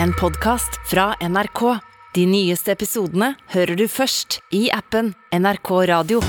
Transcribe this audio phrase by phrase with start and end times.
[0.00, 1.78] en podkast fra NRK.
[2.14, 6.20] De nyeste episodene hører du først i appen NRK Radio.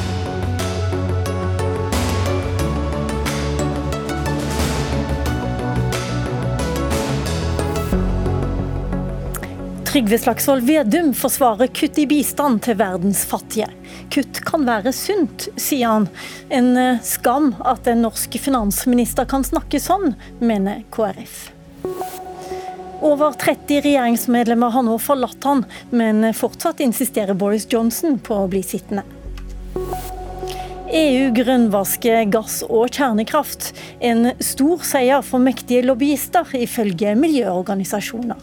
[9.94, 13.68] Trygve Slagsvold Vedum forsvarer kutt i bistand til verdens fattige.
[14.14, 16.10] Kutt kan være sunt, sier han.
[16.50, 22.23] En eh, skam at en norsk finansminister kan snakke sånn, mener KrF.
[23.04, 28.62] Over 30 regjeringsmedlemmer har nå forlatt han, men fortsatt insisterer Boris Johnson på å bli
[28.64, 29.04] sittende.
[30.94, 33.72] EU grønnvasker gass og kjernekraft.
[34.00, 38.40] En stor seier for mektige lobbyister, ifølge miljøorganisasjoner.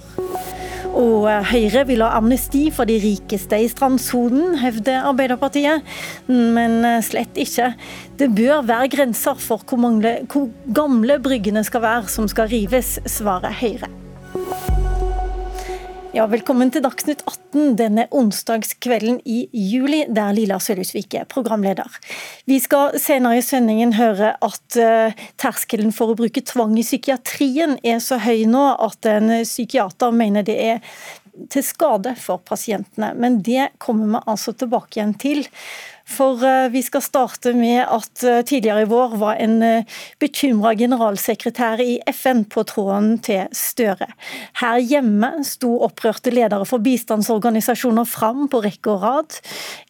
[0.90, 5.87] Og Høyre vil ha amnesti for de rikeste i strandsonen, hevder Arbeiderpartiet.
[6.27, 7.70] Men slett ikke.
[8.18, 12.98] Det bør være grenser for hvor, mange, hvor gamle bryggene skal være som skal rives,
[13.09, 13.88] svarer Høyre.
[16.11, 21.87] Ja, velkommen til Dagsnytt 18 denne onsdagskvelden i juli, der Lila Sølhusvik er programleder.
[22.51, 27.79] Vi skal senere i sendingen høre at uh, terskelen for å bruke tvang i psykiatrien
[27.87, 30.82] er så høy nå at en psykiater mener det er
[31.54, 33.13] til skade for pasientene.
[33.15, 35.47] Men det kommer vi altså tilbake igjen til.
[36.11, 40.73] For eh, vi skal starte med at eh, tidligere i vår var en eh, bekymra
[40.79, 44.09] generalsekretær i FN på tråden til Støre.
[44.61, 49.38] Her hjemme sto opprørte ledere for bistandsorganisasjoner fram på rekke og rad.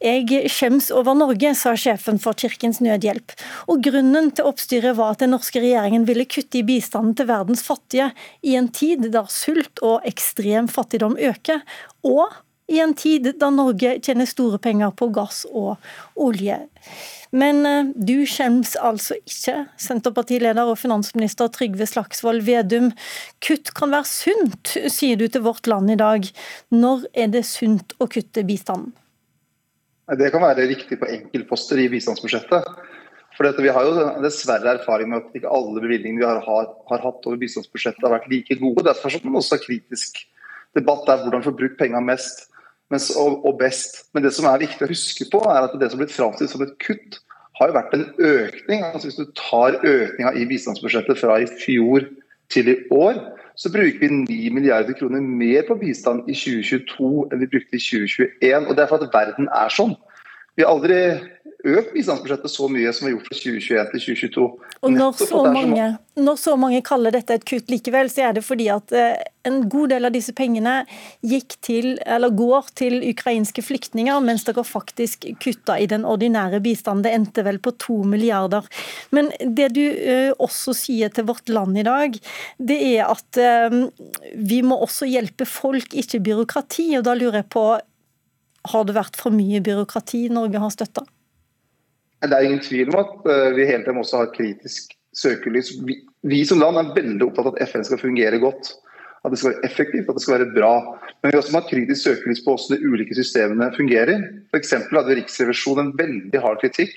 [0.04, 3.32] Jeg skjems over Norge, sa sjefen for Kirkens Nødhjelp.
[3.72, 7.64] Og grunnen til oppstyret var at den norske regjeringen ville kutte i bistanden til verdens
[7.64, 8.10] fattige
[8.44, 11.64] i en tid der sult og ekstrem fattigdom øker.
[12.04, 12.28] og
[12.70, 15.76] i en tid da Norge tjener store penger på gass og
[16.14, 16.60] olje.
[17.30, 22.90] Men eh, du skjems altså ikke, Senterpartileder og finansminister Trygve Slagsvold Vedum.
[23.42, 26.26] Kutt kan være sunt, sier du til Vårt Land i dag.
[26.74, 28.94] Når er det sunt å kutte bistanden?
[30.18, 32.66] Det kan være riktig på enkeltposter i bistandsbudsjettet.
[33.36, 37.04] For Vi har jo dessverre erfaring med at ikke alle bevilgningene vi har, har, har
[37.06, 38.82] hatt over bistandsbudsjettet har vært like gode.
[38.88, 40.18] Derfor er det også kritisk
[40.74, 42.49] debatt der hvordan vi får brukt pengene mest
[42.90, 44.04] mens, og, og, best.
[44.14, 46.52] Men det som er viktig å huske på, er at det som har blitt framstilt
[46.52, 47.20] som et kutt,
[47.60, 48.86] har jo vært en økning.
[48.88, 52.06] Altså Hvis du tar økninga i bistandsbudsjettet fra i fjor
[52.50, 53.20] til i år,
[53.60, 54.08] så bruker vi
[54.48, 58.68] 9 milliarder kroner mer på bistand i 2022 enn vi brukte i 2021.
[58.68, 59.92] og Det er for at verden er sånn.
[60.56, 61.00] Vi har aldri
[61.64, 64.46] økt bistandsbudsjettet så mye som vi har gjort fra 2021 til 2022.
[64.80, 68.44] Og når så, mange, når så, mange, kaller dette et kutt likevel, så er det
[68.46, 70.78] fordi at eh, en god del av disse pengene
[71.60, 77.04] til, eller går til ukrainske flyktninger, mens dere faktisk kutta i den ordinære bistanden.
[77.04, 78.66] Det endte vel på to milliarder.
[79.12, 82.18] Men det du uh, også sier til Vårt Land i dag,
[82.58, 83.88] det er at uh,
[84.36, 86.90] vi må også hjelpe folk, ikke byråkrati.
[86.98, 87.64] Og da lurer jeg på,
[88.74, 91.08] har det vært for mye byråkrati Norge har støtta?
[92.20, 95.72] Det er ingen tvil om at eh, vi hele tiden også har kritisk søkelys.
[95.86, 95.96] Vi,
[96.28, 98.74] vi, som land er veldig opptatt av at FN skal fungere godt.
[99.24, 100.74] At det skal være effektivt, at det skal være bra.
[101.20, 104.26] Men vi også må ha kritisk søkelys på hvordan de ulike systemene fungerer.
[104.52, 104.76] F.eks.
[104.92, 106.94] hadde Riksrevisjonen en veldig hard kritikk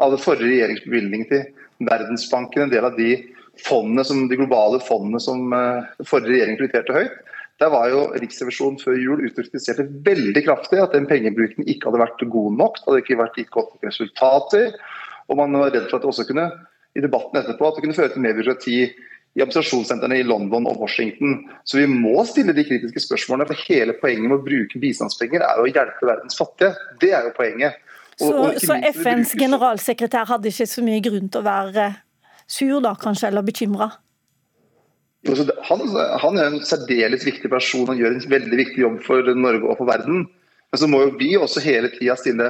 [0.00, 1.46] av det forrige regjeringens bevilgning til
[1.88, 2.66] Verdensbanken.
[2.66, 3.14] En del av de
[3.60, 7.20] fondene som, de globale fondene som uh, forrige regjering prioriterte høyt.
[7.62, 9.44] Der var jo Riksrevisjonen før jul ute
[10.08, 12.80] veldig kraftig at den pengebruken ikke hadde vært god nok.
[12.80, 14.74] Det hadde ikke vært gitt godt nok resultater.
[15.30, 16.48] Og man var redd for at det også kunne
[16.98, 20.82] i debatten etterpå, at det kunne føre til mer byråkrati i administrasjonssentrene i London og
[20.82, 21.38] Washington.
[21.64, 23.46] Så vi må stille de kritiske spørsmålene.
[23.48, 26.74] For hele poenget med å bruke bistandspenger er å hjelpe verdens fattige.
[27.00, 27.78] Det er jo poenget.
[28.18, 31.92] Og, så, og så FNs generalsekretær hadde ikke så mye grunn til å være
[32.50, 33.88] sur da, kanskje, eller bekymra?
[35.22, 35.82] Han,
[36.18, 39.78] han, er en særdeles viktig person og gjør en veldig viktig jobb for Norge og
[39.78, 40.24] for verden.
[40.72, 42.48] Men så må jo vi også hele tida stille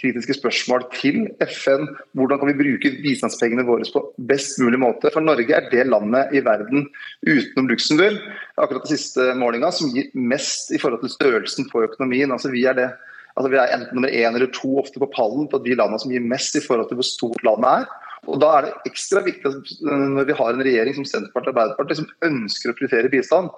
[0.00, 1.86] kritiske spørsmål til FN.
[2.16, 5.10] Hvordan kan vi bruke bistandspengene våre på best mulig måte?
[5.14, 6.88] For Norge er det landet i verden
[7.26, 8.18] utenom Luxembourg
[8.56, 12.32] akkurat den siste målinga som gir mest i forhold til størrelsen på økonomien.
[12.32, 12.88] Altså Vi er det
[13.34, 16.12] altså vi er enten nummer én eller to ofte på pallen på de landene som
[16.14, 17.86] gir mest i forhold til hvor stort landet er.
[18.30, 19.52] Og Da er det ekstra viktig
[19.84, 23.50] når vi har en regjering som Senterpartiet og Arbeiderpartiet som ønsker å prioritere bistand,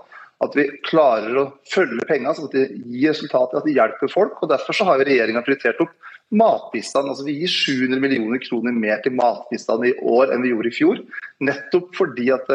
[0.44, 4.42] at vi klarer å følge pengene sånn at det gir resultater, at det hjelper folk.
[4.42, 5.94] og Derfor så har regjeringa prioritert opp
[6.36, 7.08] matbistand.
[7.08, 10.76] Altså Vi gir 700 millioner kroner mer til matbistand i år enn vi gjorde i
[10.76, 11.00] fjor.
[11.46, 12.52] Nettopp fordi at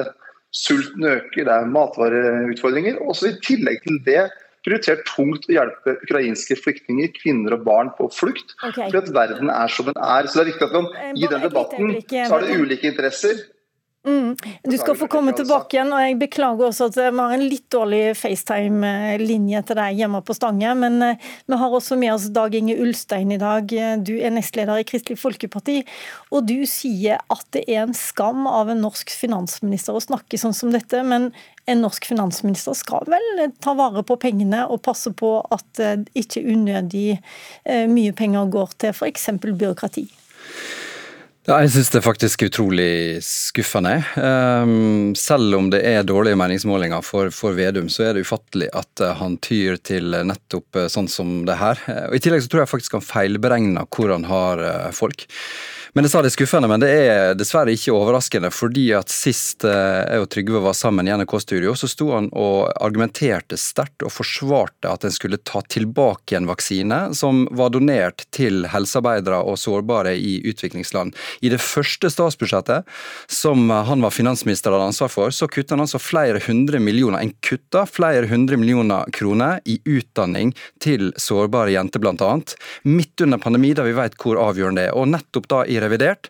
[0.53, 3.01] sulten øker, det er matvareutfordringer.
[3.01, 4.27] Også i tillegg til det
[4.65, 8.55] prioritert tungt å hjelpe ukrainske flyktninger, kvinner og barn på flukt.
[8.61, 8.89] Okay.
[8.91, 10.29] For at verden er som den er.
[10.29, 13.41] Så det er viktig at man, eh, i den debatten så har det ulike interesser.
[14.07, 14.35] Mm.
[14.63, 17.67] Du skal få komme tilbake igjen, og jeg beklager også at vi har en litt
[17.69, 20.73] dårlig FaceTime-linje til deg hjemme på Stange.
[20.81, 23.69] Men eh, vi har også med oss Dag Inge Ulstein i dag.
[24.01, 25.83] Du er nestleder i Kristelig Folkeparti.
[26.33, 30.57] Og du sier at det er en skam av en norsk finansminister å snakke sånn
[30.57, 31.03] som dette.
[31.05, 31.29] Men
[31.69, 36.41] en norsk finansminister skal vel ta vare på pengene og passe på at eh, ikke
[36.41, 39.29] unødig eh, mye penger går til f.eks.
[39.45, 40.09] byråkrati?
[41.49, 42.91] Ja, jeg synes det er faktisk utrolig
[43.25, 43.95] skuffende.
[44.13, 49.01] Um, selv om det er dårlige meningsmålinger for, for, Vedum, så er det ufattelig at
[49.01, 51.81] uh, han tyr til nettopp uh, sånn som det her.
[51.87, 54.61] Uh, og I tillegg så tror jeg faktisk han feilberegner hvor han har
[54.93, 55.25] folk.
[55.93, 58.47] Men det sa det er skuffende, men det er dessverre ikke overraskende.
[58.55, 62.71] fordi at sist eh, jeg og Trygve var sammen i NRK-studio, så sto han og
[62.79, 68.63] argumenterte sterkt og forsvarte at en skulle ta tilbake en vaksine som var donert til
[68.71, 71.11] helsearbeidere og sårbare i utviklingsland.
[71.43, 72.87] I det første statsbudsjettet
[73.27, 77.19] som han var finansminister og hadde ansvar for, så kutta han altså flere hundre millioner.
[77.19, 82.31] En kutta flere hundre millioner kroner i utdanning til sårbare jenter, bl.a.
[82.87, 84.95] Midt under pandemi, da vi vet hvor avgjørende det er.
[84.95, 86.29] Og nettopp da i revidert.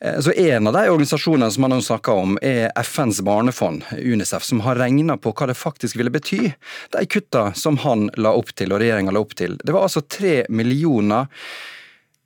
[0.00, 4.44] Eh, så En av de organisasjonene som man har snakka om, er FNs barnefond, UNICEF,
[4.44, 6.52] som har regna på hva det faktisk ville bety,
[6.94, 9.58] de kutta som han la opp til, og regjeringa la opp til.
[9.64, 11.28] Det var altså tre millioner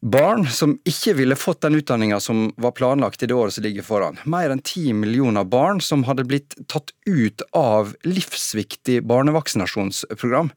[0.05, 3.87] barn som ikke ville fått den utdanninga som var planlagt i det året som ligger
[3.87, 4.19] foran.
[4.29, 10.53] Mer enn ti millioner barn som hadde blitt tatt ut av livsviktig barnevaksinasjonsprogram.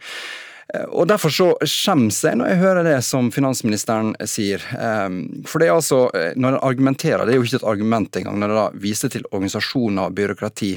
[0.73, 4.63] Eh, og Derfor så skjemmes jeg når jeg hører det som finansministeren sier.
[4.75, 8.19] Ehm, for det er altså, eh, når en argumenterer, det er jo ikke et argument
[8.19, 10.73] engang, når en da viser til organisasjoner og byråkrati,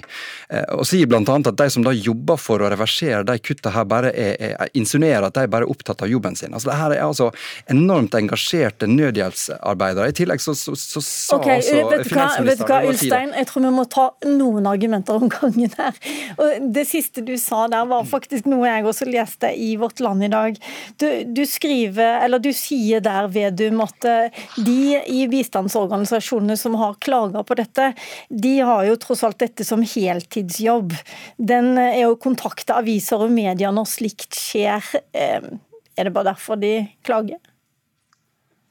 [0.51, 1.23] eh, og sier bl.a.
[1.25, 5.27] at de som da jobber for å reversere de kuttene her, bare er, er, insinuerer
[5.27, 6.55] at de bare er opptatt av jobben sin.
[6.55, 7.31] Altså det her er altså
[7.73, 10.13] enormt engasjerte nødhjelpsarbeidere.
[10.13, 13.49] I tillegg så, så, så sa okay, altså vet finansministeren Vet du hva, Ulstein, jeg
[13.51, 15.99] tror vi må ta noen argumenter om gangen her.
[16.39, 20.25] Og Det siste du sa der, var faktisk noe jeg også leste i Vårt Land
[20.25, 20.59] i dag.
[21.01, 26.99] Du, du, skriver, eller du sier der, Vedum, at eh, de i bistandsorganisasjonene som har
[27.03, 27.93] klager på dette,
[28.29, 30.95] de har jo tross alt dette som heltidsjobb.
[31.37, 34.95] Den eh, er å kontakte aviser og medier når slikt skjer.
[35.13, 35.51] Eh,
[35.97, 36.75] er det bare derfor de
[37.07, 37.41] klager?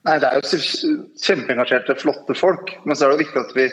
[0.08, 2.72] Nei, Det er jo kjempeengasjerte, flotte folk.
[2.86, 3.68] Men så er det jo viktig at vi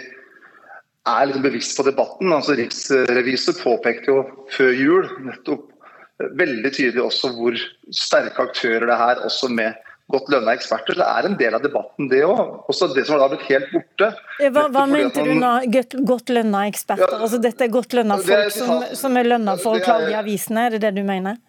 [1.06, 2.32] er litt bevisst på debatten.
[2.34, 4.18] Altså Riksrevisor påpekte jo
[4.56, 5.70] før jul nettopp
[6.18, 7.58] veldig tydelig også hvor
[7.94, 9.76] sterke aktører det er, også med
[10.12, 10.94] godt lønna eksperter.
[10.94, 12.40] Så det er en del av debatten, det òg.
[12.70, 14.10] Også det som har blitt helt borte.
[14.40, 17.16] Hva, hva mente man, du nå, godt lønna eksperter?
[17.16, 20.18] Ja, altså Dette er godt lønna folk som, som, er lønna for å klage i
[20.18, 21.40] avisene, er det det du mener?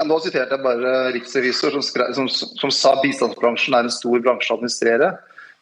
[0.00, 4.54] Nå siterte jeg bare riksrevisor som, skrev, som, som sa bistandsbransjen er en stor bransje
[4.54, 5.12] å administrere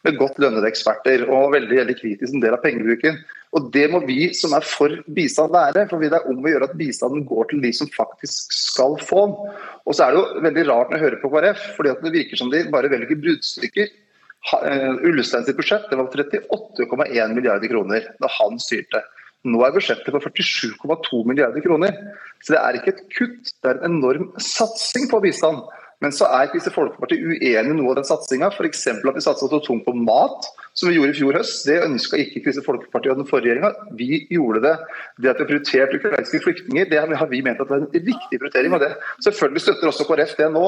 [0.07, 3.19] med godt lønnede eksperter og veldig, veldig kritisk en del av pengebruken.
[3.57, 5.87] Og Det må vi som er for bistand være.
[5.89, 9.25] for Det er om å gjøre at bistanden går til de som faktisk skal få
[9.25, 9.35] den.
[9.85, 12.37] Og så er det jo veldig rart når jeg hører på KrF, fordi det virker
[12.37, 13.89] som de bare velger bruddstykker.
[14.49, 19.01] Ullesteins Ullestein sitt budsjett det var 38,1 milliarder kroner da han styrte.
[19.47, 21.95] Nå er budsjettet på 47,2 milliarder kroner.
[22.43, 25.63] Så det er ikke et kutt, det er en enorm satsing på bistand.
[25.99, 28.47] Men så er Kristelig Folkeparti uenig i noe av den satsinga.
[28.55, 28.85] F.eks.
[28.87, 30.47] at vi satsa så tungt på mat,
[30.77, 31.65] som vi gjorde i fjor høst.
[31.67, 33.89] Det ønska ikke Kristelig Folkeparti og den forrige regjeringa.
[33.99, 34.71] Vi gjorde det.
[35.19, 38.07] Det at vi har prioritert ukrainske flyktninger, det har vi ment at det er en
[38.07, 38.77] riktig prioritering.
[38.77, 38.93] og det.
[39.27, 40.65] Selvfølgelig støtter også KrF det nå,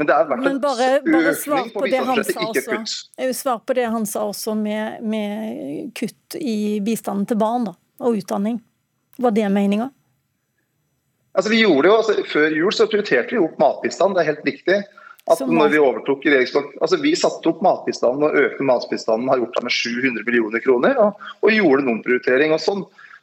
[0.00, 3.38] men det er vært en bare, bare økning på bistandsbudsjettet, ikke kutt.
[3.38, 8.18] Svar på det han sa også med, med kutt i bistanden til barn da, og
[8.18, 8.58] utdanning.
[9.22, 9.92] Var det meninga?
[11.32, 14.44] Altså, vi gjorde jo, altså, Før jul så prioriterte vi opp matbistand, det er helt
[14.48, 14.82] riktig.
[15.30, 19.64] At når Vi overtok altså Vi satte opp matbistanden og økte matbistanden har gjort det
[19.68, 20.98] med 700 millioner kroner.
[20.98, 22.52] Og, og gjorde noen prioritering.
[22.52, 22.82] og sånn.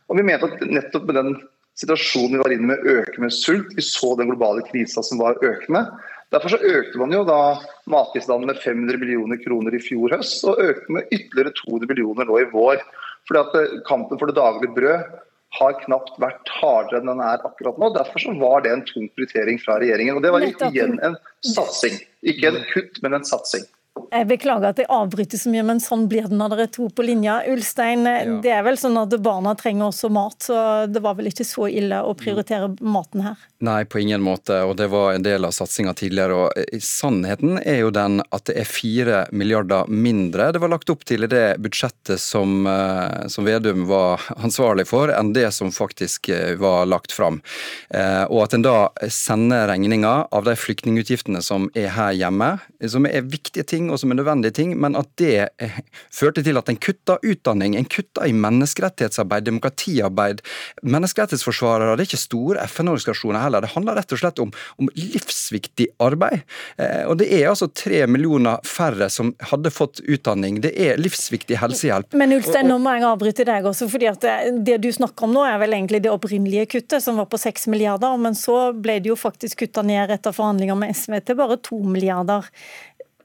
[0.10, 1.34] Og Vi mente at nettopp med den
[1.80, 5.86] situasjonen vi var inne med økende sult, vi så den globale krisa som var økende.
[6.34, 10.60] Derfor så økte man jo da matbistanden med 500 millioner kroner i fjor høst, og
[10.62, 12.84] økte med ytterligere 200 millioner nå i vår.
[13.30, 15.16] Fordi at eh, Kampen for det daglige brød
[15.58, 17.89] har knapt vært hardere enn den er akkurat nå.
[17.96, 20.20] Derfor så var det en tung prioritering fra regjeringen.
[20.20, 21.98] Og det var igjen en satsing.
[22.29, 23.65] Ikke en kutt, men en satsing.
[24.12, 26.89] Jeg beklager at jeg avbryter så mye, men sånn blir det når dere er to
[26.94, 27.39] på linja.
[27.50, 28.38] Ulstein, ja.
[28.44, 31.70] det er vel sånn at barna trenger også mat, så det var vel ikke så
[31.72, 33.48] ille å prioritere maten her?
[33.65, 36.46] Nei, på ingen måte, og det var en del av satsinga tidligere.
[36.46, 41.03] og Sannheten er jo den at det er fire milliarder mindre det var lagt opp
[41.08, 46.29] til i det budsjettet som, eh, som Vedum var ansvarlig for, enn det som faktisk
[46.29, 47.41] eh, var lagt fram.
[47.89, 48.77] Eh, og at en da
[49.12, 52.51] sender regninga av de flyktningutgiftene som er her hjemme,
[52.88, 55.79] som er viktige ting ting, og som er nødvendige ting, men at det eh,
[56.12, 60.41] førte til at en kutta utdanning, en kutta i menneskerettighetsarbeid, demokratiarbeid.
[60.84, 65.89] Menneskerettighetsforsvarere det er ikke store FN-organisasjoner heller, det handler rett og slett om, om livsviktig
[66.00, 66.43] arbeid.
[66.77, 70.62] Eh, og det er altså tre millioner færre som hadde fått utdanning.
[70.62, 72.13] Det er livsviktig helsehjelp.
[72.19, 74.36] Men Ulstein, nå må jeg avbryte deg også, fordi at det,
[74.67, 77.69] det du snakker om nå er vel egentlig det opprinnelige kuttet, som var på 6
[77.72, 81.60] milliarder, men så ble det jo faktisk kutta ned etter forhandlinger med SV til bare
[81.65, 82.48] 2 milliarder.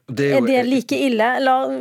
[0.05, 1.29] Det er, jo, er, det like ille?
[1.39, 1.79] Eller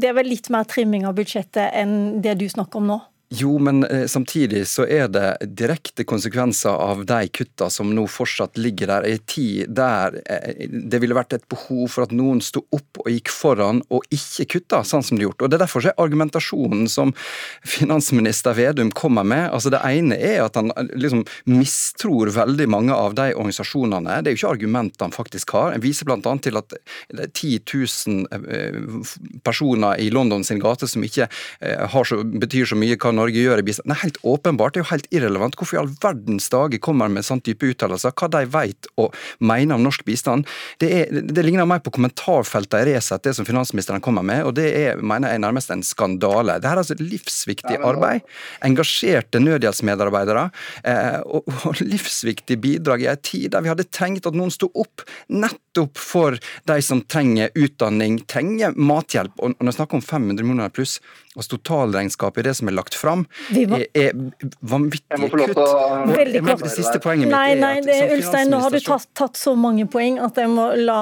[0.00, 2.98] det er vel litt mer trimming av budsjettet enn det du snakker om nå?
[3.28, 8.54] Jo, men eh, samtidig så er det direkte konsekvenser av de kutta som nå fortsatt
[8.54, 12.62] ligger der, i tid der eh, det ville vært et behov for at noen sto
[12.70, 15.42] opp og gikk foran og ikke kutta, sånn som de gjort.
[15.42, 17.10] Og Det er derfor så er argumentasjonen som
[17.66, 22.94] finansminister Vedum kommer med, altså det ene er at han eh, liksom mistror veldig mange
[22.94, 24.20] av de organisasjonene.
[24.22, 25.74] Det er jo ikke argumentene han faktisk har.
[25.74, 26.36] Han viser bl.a.
[26.46, 26.78] til at
[27.10, 31.26] det er 10 000 personer i London sin gate som ikke
[31.58, 32.94] så, betyr så mye.
[32.94, 33.90] hva Norge gjør i bistand.
[33.90, 35.56] Nei, helt åpenbart, det er jo helt irrelevant.
[35.58, 38.14] Hvorfor i all verdens dager kommer med sånn type uttalelser?
[38.16, 40.46] Hva de vet og mener om norsk bistand?
[40.82, 44.54] Det, er, det ligner mer på kommentarfeltet i Resett, det som finansministeren kommer med, og
[44.58, 46.58] det er, mener jeg nærmest en skandale.
[46.60, 48.26] Dette er altså et livsviktig arbeid.
[48.66, 50.48] Engasjerte nødhjelpsmedarbeidere
[50.84, 54.68] eh, og, og, livsviktig bidrag i en tid der vi hadde trengt at noen sto
[54.74, 56.36] opp nettopp for
[56.68, 59.34] de som trenger utdanning, trenger mathjelp.
[59.40, 60.98] Og når jeg snakker om 500 millioner pluss,
[61.36, 63.80] altså totalregnskapet i det som er lagt fram, må...
[63.80, 64.12] er, er
[64.64, 65.60] vanvittige kutt.
[66.10, 66.64] Veldig kort.
[66.64, 69.56] Det siste poenget mitt nei, at det, er Ulstein, nå har du tatt, tatt, så
[69.58, 71.00] mange poeng at jeg må la,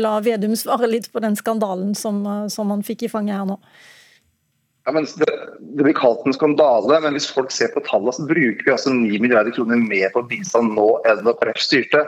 [0.00, 2.22] la Vedum svare litt på den skandalen som,
[2.52, 3.58] som han fikk i fanget her nå.
[4.88, 5.26] Ja, det,
[5.76, 8.92] det, blir kalt en skandale, men hvis folk ser på tallene, så bruker vi altså
[8.94, 12.04] 9 milliarder kroner mer på bistand nå enn da KrF styrte.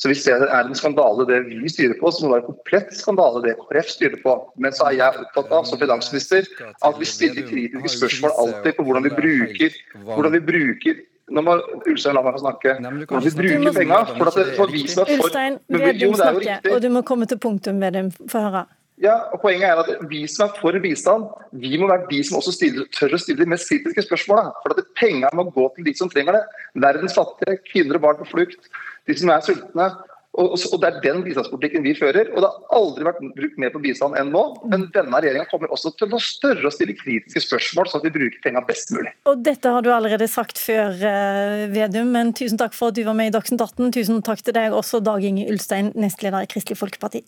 [0.00, 2.54] Så Hvis det er en skandale det vi styrer på, så må det være en
[2.54, 4.32] komplett skandale det KrF styrer på.
[4.56, 6.48] Men så er jeg opptatt av som finansminister
[6.88, 9.76] at vi stiller kritiske spørsmål alltid på hvordan vi bruker,
[10.08, 11.52] hvordan vi bruker nå må
[11.86, 12.72] Ulstein la meg få snakke.
[12.80, 14.00] Hvordan vi bruker penga.
[14.16, 17.78] For at det får er for, Ulstein, Vedum snakker, og du må komme til punktum,
[17.84, 18.10] Vedum.
[18.32, 18.64] Få høre.
[19.00, 22.36] Ja, og Poenget er at vi som er for bistand, vi må være de som
[22.36, 24.52] også stiller, tør å stille de mest kritiske spørsmålene.
[24.60, 26.42] For at Pengene må gå til de som trenger det.
[26.84, 28.68] Verdens fattige, kvinner og barn på flukt
[29.08, 29.90] de som er sultne.
[30.38, 32.28] Og, og, Det er den bistandspolitikken vi fører.
[32.34, 34.42] og Det har aldri vært brukt mer på bistand enn nå.
[34.70, 38.14] Men denne regjeringa kommer også til å større og stille kritiske spørsmål, sånn at vi
[38.14, 39.10] bruker pengene best mulig.
[39.26, 43.02] Og Dette har du allerede sagt før, uh, Vedum, men tusen takk for at du
[43.08, 43.90] var med i Dagsnytt 18.
[43.98, 47.24] Tusen takk til deg også, Dag Inge Ulstein, nestleder i Kristelig Folkeparti.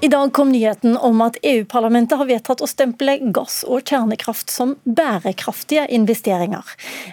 [0.00, 4.76] I dag kom nyheten om at EU-parlamentet har vedtatt å stemple gass og kjernekraft som
[4.86, 6.62] bærekraftige investeringer.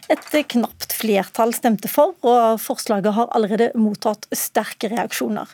[0.05, 5.49] Et knapt flertall stemte for, og forslaget har allerede mottatt sterke reaksjoner.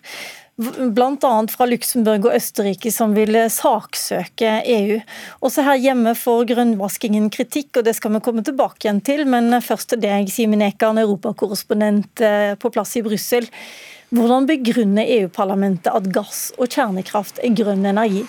[0.59, 1.31] Bl.a.
[1.53, 5.00] fra Luxembourg og Østerrike, som vil saksøke EU.
[5.39, 9.23] Også her hjemme får grønnvaskingen kritikk, og det skal vi komme tilbake igjen til.
[9.31, 13.47] Men først til deg, Simen Ekan, europakorrespondent eh, på plass i Brussel.
[14.12, 18.25] Hvordan begrunner EU-parlamentet at gass og kjernekraft er grønn energi?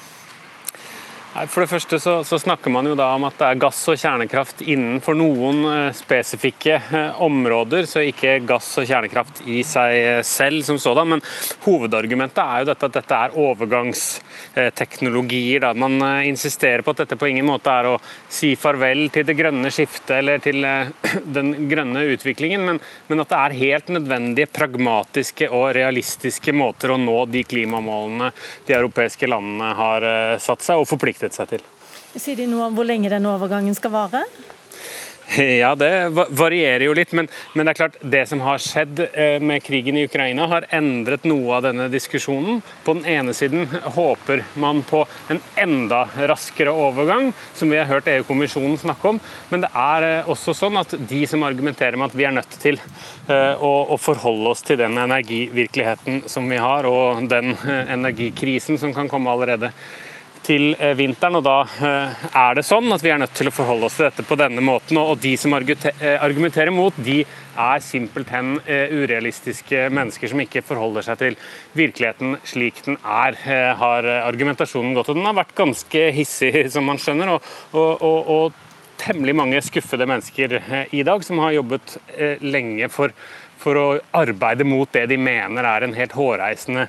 [1.32, 3.96] For det første så, så, snakker man jo da om at det er gass og
[3.96, 10.20] kjernekraft innenfor noen uh, spesifikke uh, områder, så ikke gass og kjernekraft i seg uh,
[10.28, 11.08] selv som sådan.
[11.14, 11.22] Men
[11.64, 15.60] hovedargumentet er jo dette at dette er overgangsteknologier.
[15.64, 15.72] Da.
[15.72, 15.96] Man
[16.28, 20.12] insisterer på at dette på ingen måte er å si farvel til det grønne skiftet
[20.18, 20.60] eller til
[21.38, 22.76] den grønne utviklingen, men,
[23.08, 28.28] men, at det er helt nødvendige, pragmatiske og realistiske måter å nå de klimamålene
[28.68, 30.00] de europeiske landene har
[30.42, 31.68] satt seg og forpliktet forpliktet seg til.
[32.18, 34.26] Sier de noe om hvor lenge den overgangen skal vare?
[35.32, 39.38] Ja, det varierer jo litt, men, men, det er klart det som har skjedd eh,
[39.40, 42.60] med krigen i Ukraina, har endret noe av denne diskusjonen.
[42.84, 43.64] På den ene siden
[43.94, 49.22] håper man på en enda raskere overgang, som vi har hørt EU-kommisjonen snakke om.
[49.48, 52.60] Men det er eh, også sånn at de som argumenterer med at vi er nødt
[52.60, 57.54] til eh, å, å forholde oss til den energivirkeligheten som vi har, og den
[57.96, 59.72] energikrisen som kan komme allerede
[60.46, 61.38] til eh, vinteren.
[61.38, 61.56] og Da
[61.86, 64.38] eh, er det sånn at vi er nødt til å forholde oss til dette på
[64.38, 64.98] denne måten.
[65.00, 67.22] og De som eh, argumenterer mot, de
[67.52, 71.34] er simpelthen urealistiske mennesker som ikke forholder seg til
[71.76, 73.36] virkeligheten slik den er,
[73.76, 75.10] har argumentasjonen gått.
[75.12, 77.34] og Den har vært ganske hissig, som man skjønner.
[77.34, 80.56] og, og, og, og temmelig mange skuffede mennesker
[80.94, 81.96] i dag, som har jobbet
[82.40, 83.12] lenge for,
[83.60, 86.86] for å arbeide mot det de mener er en helt hårreisende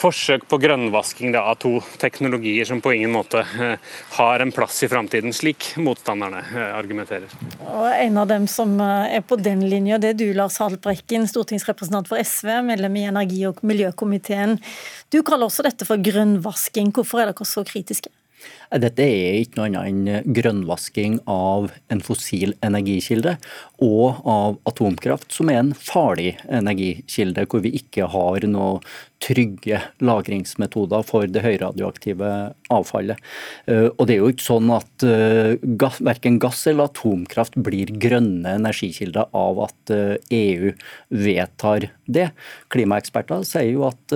[0.00, 3.42] forsøk på grønnvasking av to teknologier som på ingen måte
[4.16, 6.42] har en plass i framtiden, slik motstanderne
[6.74, 7.28] argumenterer.
[7.68, 12.08] Og En av dem som er på den linja, det er du, Lars Haltbrekken, stortingsrepresentant
[12.08, 14.58] for SV, medlem i energi- og miljøkomiteen.
[15.12, 16.92] Du kaller også dette for grønnvasking.
[16.96, 18.12] Hvorfor er dere så kritiske?
[18.70, 23.36] Dette er ikke noe annet enn grønnvasking av en fossil energikilde
[23.82, 28.78] og av atomkraft, som er en farlig energikilde, hvor vi ikke har noe
[29.20, 32.30] trygge lagringsmetoder for det høyradioaktive
[32.72, 33.20] avfallet.
[33.66, 37.92] Eh, og det er jo ikke sånn at eh, gass, verken gass eller atomkraft blir
[38.00, 40.74] grønne energikilder av at EU eh, e
[41.26, 42.30] vedtar det.
[42.72, 44.14] Klimaeksperter sier jo at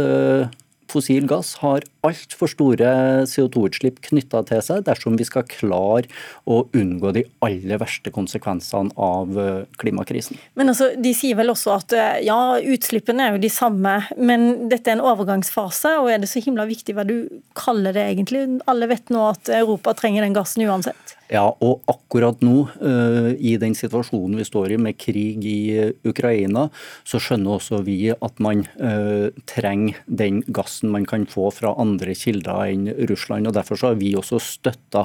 [0.90, 2.90] fossil gass har altfor store
[3.30, 6.10] CO2-utslipp knytta til seg dersom vi skal klare
[6.50, 10.40] å unngå de aller verste konsekvensene av eh, klimakrisen.
[10.58, 14.68] Men altså, De sier vel også at eh, ja, utslippene er jo de samme, men
[14.72, 15.96] dette er en overgangsfase.
[16.02, 17.16] og Er det så himla viktig hva du
[17.58, 18.46] kaller det egentlig?
[18.70, 21.16] Alle vet nå at Europa trenger den gassen uansett.
[21.34, 26.68] Ja, og akkurat nå, uh, i den situasjonen vi står i med krig i Ukraina,
[27.02, 32.14] så skjønner også vi at man uh, trenger den gassen man kan få fra andre
[32.18, 33.48] kilder enn Russland.
[33.50, 35.04] og Derfor har vi også støtta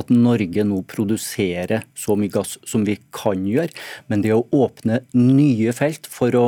[0.00, 3.74] at Norge nå produserer så mye gass som vi kan gjøre.
[4.08, 6.46] Men det å åpne nye felt for å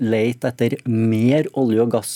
[0.00, 2.14] lete etter mer olje og gass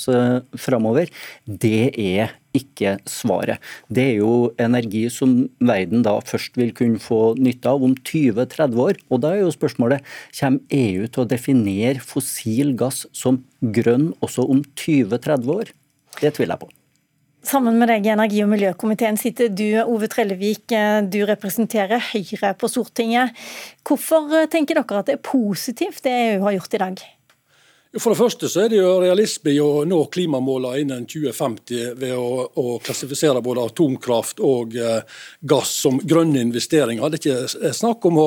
[0.62, 1.10] framover,
[1.44, 3.62] det er ikke svaret.
[3.92, 8.80] Det er jo energi som verden da først vil kunne få nytte av om 20-30
[8.86, 9.02] år.
[9.10, 10.06] Og da er jo spørsmålet
[10.38, 15.72] kommer EU til å definere fossil gass som grønn også om 20-30 år?
[16.20, 16.72] Det tviler jeg på.
[17.46, 20.72] Sammen med deg i energi- og miljøkomiteen sitter du, Ove Trellevik.
[21.12, 23.36] Du representerer Høyre på Stortinget.
[23.86, 27.04] Hvorfor tenker dere at det er positivt det EU har gjort i dag?
[27.94, 32.16] For det første så er det jo realisme i å nå klimamålene innen 2050 ved
[32.18, 37.06] å, å klassifisere både atomkraft og eh, gass som grønne investeringer.
[37.14, 38.26] Det er ikke snakk om å,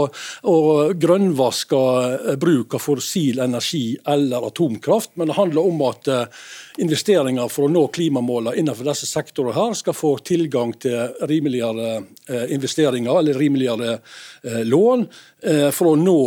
[0.50, 0.56] å
[0.98, 6.42] grønnvaske eh, bruk av fossil energi eller atomkraft, men det handler om at eh,
[6.82, 12.48] investeringer for å nå klimamålene innenfor disse sektorene her skal få tilgang til rimeligere eh,
[12.56, 15.06] investeringer eller rimeligere eh, lån
[15.44, 16.20] eh, for å nå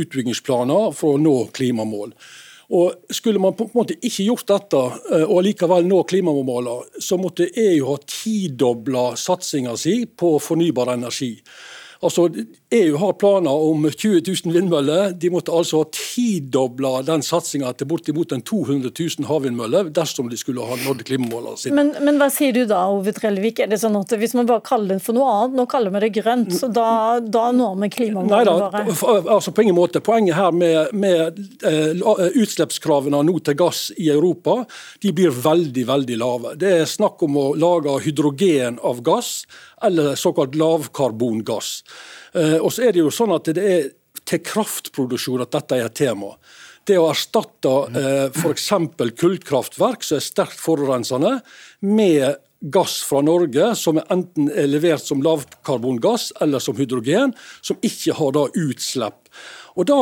[0.00, 2.14] utbyggingsplaner for å nå klimamål.
[2.70, 4.80] Og Skulle man på en måte ikke gjort dette
[5.10, 11.32] eh, og likevel nå klimamålene, så måtte EU ha tidobla satsinga si på fornybar energi.
[12.00, 12.30] Altså,
[12.72, 15.10] EU har planer om 20 000 vindmøller.
[15.20, 20.64] De måtte altså ha tidobla den satsinga til bortimot 200 000 havvindmøller dersom de skulle
[20.64, 21.76] ha nådd klimamålene sine.
[21.76, 23.60] Men, men, hva sier du da, Ove Trellevik?
[23.60, 26.02] Er det sånn at Hvis man bare kaller det for noe annet, nå kaller vi
[26.06, 26.88] det grønt, så da,
[27.20, 28.84] da når vi klimamålene våre?
[29.36, 30.00] Altså, på ingen måte.
[30.00, 31.36] Poenget her med, med
[31.66, 34.62] uh, utslippskravene nå til gass i Europa,
[35.04, 36.56] de blir veldig, veldig lave.
[36.60, 39.42] Det er snakk om å lage hydrogen av gass
[39.82, 41.70] eller såkalt lavkarbongass.
[42.34, 43.88] Eh, og så er det jo sånn at det er
[44.28, 46.34] til kraftproduksjon at dette er et tema.
[46.86, 48.68] Det å erstatte eh, f.eks.
[49.20, 51.38] kullkraftverk som er sterkt forurensende,
[51.80, 57.32] med gass fra Norge som er enten er levert som lavkarbongass eller som hydrogen,
[57.64, 59.32] som ikke har da utslipp.
[59.80, 60.00] Og da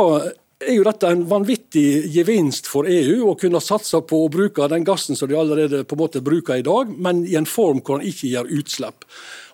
[0.59, 4.87] er jo dette en vanvittig gevinst for EU å kunne satse på å bruke den
[4.87, 8.01] gassen som de allerede på en måte bruker i dag, men i en form hvor
[8.01, 9.07] den ikke gir utslipp.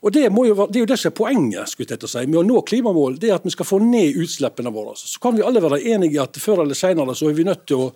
[0.04, 2.44] Og det, jo, det, er jo det som er poenget skulle jeg si, med å
[2.44, 4.92] nå klimamål, det er at vi skal få ned utslippene våre.
[5.00, 7.64] Så kan vi alle være enige i at før eller senere så er vi nødt
[7.70, 7.90] til å,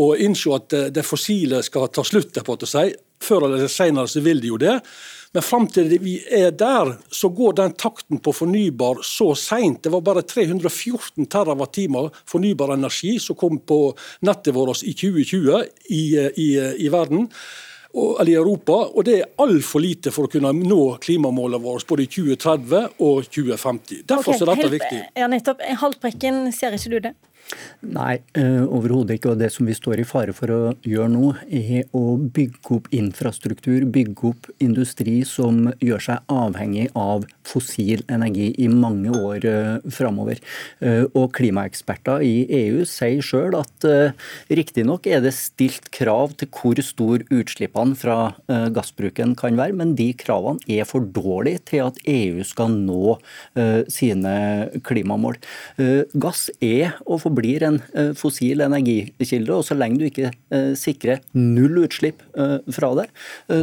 [0.00, 2.40] å innse at det fossile skal ta slutt.
[2.46, 2.88] på å si.
[3.20, 4.78] Før eller senere så vil det jo det.
[5.36, 9.82] Men fram til vi er der, så går den takten på fornybar så seint.
[9.84, 13.82] Det var bare 314 TWh fornybar energi som kom på
[14.26, 16.48] nettet vårt i 2020 i, i,
[16.86, 17.28] i verden
[17.94, 22.06] eller i Europa, og det er altfor lite for å kunne nå klimamålene våre både
[22.06, 24.04] i 2030 og 2050.
[24.06, 25.00] Derfor okay, er dette viktig.
[25.18, 25.64] Ja, nettopp.
[25.82, 27.14] Haltbrekken, ser ikke du det?
[27.80, 29.32] Nei, uh, overhodet ikke.
[29.32, 32.90] Og det som vi står i fare for å gjøre nå, er å bygge opp
[32.94, 39.88] infrastruktur, bygge opp industri som gjør seg avhengig av fossil energi i mange år uh,
[39.92, 40.42] framover.
[40.84, 43.84] Uh, og klimaeksperter i EU sier sjøl at
[44.52, 48.16] riktignok er det stilt krav til hvor stor utslippene fra
[48.74, 53.16] gassbruken kan være, men de kravene er for dårlige til at EU skal nå
[53.92, 54.34] sine
[54.86, 55.38] klimamål.
[56.22, 57.80] gass er å få forblir en
[58.18, 59.54] fossil energikilde.
[59.54, 60.32] Og så lenge du ikke
[60.78, 62.22] sikrer null utslipp
[62.74, 63.06] fra det,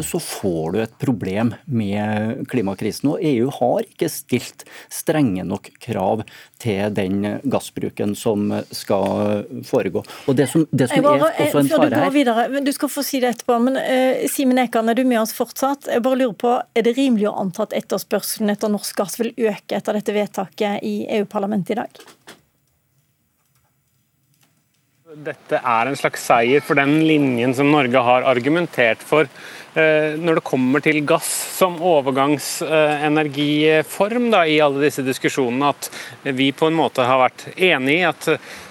[0.05, 3.11] så får du et problem med klimakrisen.
[3.11, 6.23] Og EU har ikke stilt strenge nok krav
[6.61, 10.03] til den gassbruken som skal foregå.
[10.27, 13.03] Og Det som, det som bare, er også en fare her videre, Du skal få
[13.05, 15.89] si det etterpå, men uh, Simen Ekan, er du med oss fortsatt?
[15.91, 19.33] Jeg bare lurer på, Er det rimelig å anta at etterspørselen etter norsk gass vil
[19.37, 22.03] øke etter dette vedtaket i EU-parlamentet i dag?
[25.07, 29.29] Dette er en slags seier for den linjen som Norge har argumentert for
[29.77, 35.69] når det kommer til gass som overgangsenergiform da, i alle disse diskusjonene.
[35.69, 35.91] At
[36.37, 38.23] vi på en måte har vært enig i at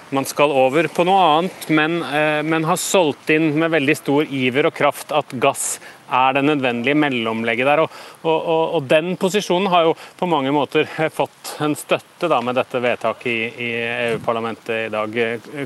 [0.09, 4.31] man skal over på noe annet, men, eh, men har solgt inn med veldig stor
[4.31, 7.81] iver og kraft at gass er det nødvendige mellomlegget der.
[7.83, 12.55] Og, og, og, Den posisjonen har jo på mange måter fått en støtte da, med
[12.55, 13.69] dette vedtaket i, i
[14.13, 15.17] EU-parlamentet i dag,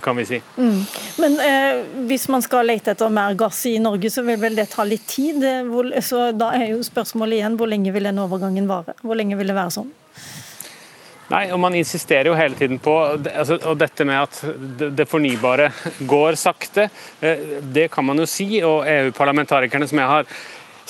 [0.02, 0.42] kan vi si.
[0.58, 0.80] Mm.
[1.22, 4.72] Men eh, hvis man skal lete etter mer gass i Norge, så vil vel det
[4.74, 5.31] ta litt tid?
[5.40, 8.96] Hvor, så Da er jo spørsmålet igjen, hvor lenge vil den overgangen vare?
[9.02, 9.92] Hvor lenge vil det være sånn?
[11.32, 14.42] Nei, og Man insisterer jo hele tiden på altså, og dette med at
[14.98, 15.70] det fornybare
[16.08, 16.90] går sakte.
[17.24, 18.50] Eh, det kan man jo si.
[18.68, 20.28] Og EU-parlamentarikerne som jeg har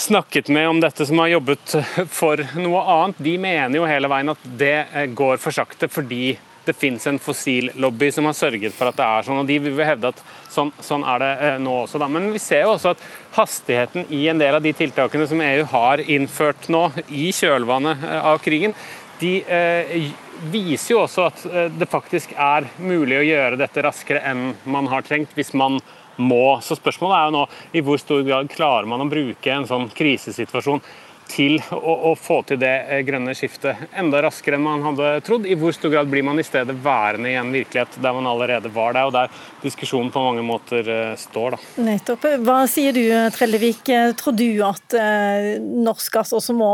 [0.01, 1.75] snakket med om dette, som har jobbet
[2.19, 6.33] for noe annet, de mener jo hele veien at det eh, går for sakte fordi
[6.65, 9.41] det finnes en fossillobby som har sørget for at det er sånn.
[9.41, 12.01] og De vil hevde at sånn, sånn er det eh, nå også.
[12.01, 12.09] Da.
[12.11, 13.05] Men vi ser jo også at
[13.37, 18.41] hastigheten i en del av de tiltakene som EU har innført nå i kjølvannet av
[18.45, 18.75] krigen,
[19.21, 20.11] de eh,
[20.51, 24.89] viser jo også at eh, det faktisk er mulig å gjøre dette raskere enn man
[24.91, 25.79] har trengt, hvis man
[26.21, 26.59] må.
[26.61, 27.45] Så spørsmålet er jo nå
[27.77, 30.81] i hvor stor grad klarer man å bruke en sånn krisesituasjon
[31.31, 35.47] til å, å, få til det eh, grønne skiftet enda raskere enn man hadde trodd.
[35.47, 38.71] I hvor stor grad blir man i stedet værende i en virkelighet der man allerede
[38.73, 41.55] var der, og der diskusjonen på mange måter eh, står.
[41.55, 41.83] Da.
[41.85, 42.27] Nettopp.
[42.45, 43.03] Hva sier du
[43.35, 43.83] Trellevik,
[44.19, 46.71] tror du at eh, norsk gass også må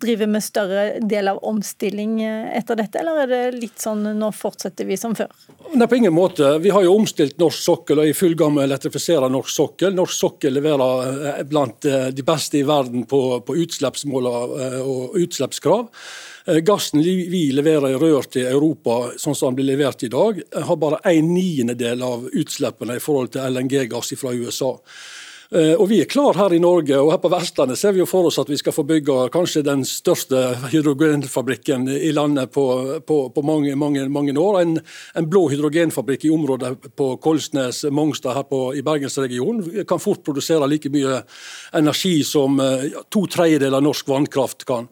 [0.00, 4.32] drive med større del av omstilling eh, etter dette, eller er det litt sånn nå
[4.36, 5.32] fortsetter vi som før?
[5.74, 6.56] Nei, på ingen måte.
[6.62, 9.54] Vi har jo omstilt norsk sokkel og er i full gang med å elektrifisere norsk
[9.54, 9.94] sokkel.
[9.96, 15.88] Norsk sokkel leverer blant de beste i verden på, på utslippsmål eh, og utslippskrav.
[16.46, 20.40] Eh, gassen vi leverer i rør til Europa, sånn som den blir levert i dag,
[20.64, 24.76] har bare en niendedel av utslippene i forhold til LNG-gass fra USA.
[25.50, 28.06] Eh, og Vi er klar her i Norge, og her på Vestlandet ser vi jo
[28.06, 30.38] for oss at vi skal få bygge kanskje den største
[30.70, 32.66] hydrogenfabrikken i landet på,
[33.04, 34.60] på, på mange, mange, mange, år.
[34.62, 34.76] En,
[35.14, 40.70] en, blå hydrogenfabrikk i området på Kolsnes, Mongstad her på, i bergensregionen kan fort produsere
[40.70, 41.24] like mye
[41.74, 44.86] energi som ja, to tredjedeler av norsk vannkraft kan.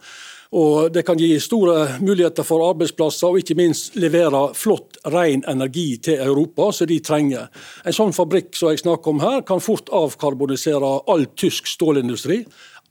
[0.52, 5.98] Og Det kan gi store muligheter for arbeidsplasser, og ikke minst levere flott, ren energi
[6.00, 7.50] til Europa, som de trenger.
[7.84, 12.46] En sånn fabrikk som jeg snakker om her, kan fort avkarbonisere all tysk stålindustri.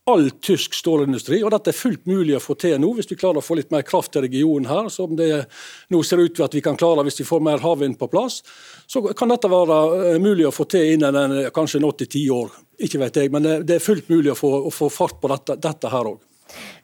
[0.08, 3.42] All tysk stålindustri, og Dette er fullt mulig å få til nå, hvis vi klarer
[3.42, 5.48] å få litt mer kraft til regionen her, som det
[5.92, 8.40] nå ser ut til at vi kan klare hvis vi får mer havvind på plass.
[8.88, 9.82] Så kan dette være
[10.14, 12.56] eh, mulig å få til innen kanskje 8-10 år.
[12.86, 15.58] Ikke vet jeg, men det er fullt mulig å få, å få fart på dette,
[15.58, 16.22] dette her òg.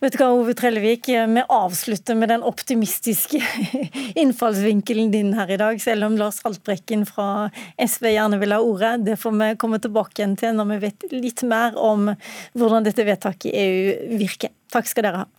[0.03, 3.41] Vet du hva, Ove Trellevik, Vi avslutter med den optimistiske
[4.23, 8.95] innfallsvinkelen din her i dag, selv om Lars Haltbrekken fra SV gjerne vil ha ordet.
[9.05, 12.11] Det får vi komme tilbake igjen til når vi vet litt mer om
[12.57, 14.53] hvordan dette vedtaket i EU virker.
[14.73, 15.31] Takk skal dere ha.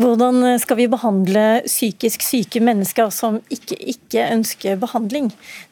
[0.00, 5.26] Hvordan skal vi behandle psykisk syke mennesker som ikke, ikke ønsker behandling?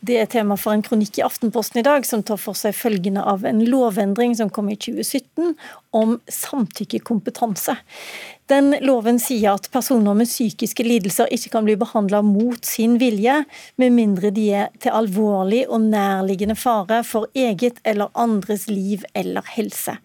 [0.04, 3.22] Det er tema for en kronikk i Aftenposten i dag, som tar for seg følgende
[3.24, 5.54] av en lovendring som kom i 2017
[5.96, 7.78] om samtykkekompetanse.
[8.48, 13.42] Den loven sier at personer med psykiske lidelser ikke kan bli behandla mot sin vilje,
[13.76, 19.44] med mindre de er til alvorlig og nærliggende fare for eget eller andres liv eller
[19.52, 19.98] helse.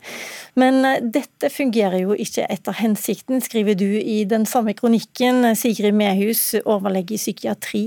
[0.59, 5.95] Men eh, dette fungerer jo ikke etter hensikten, skriver du i den samme kronikken, Sigrid
[5.95, 7.85] Mehus, overlege i psykiatri.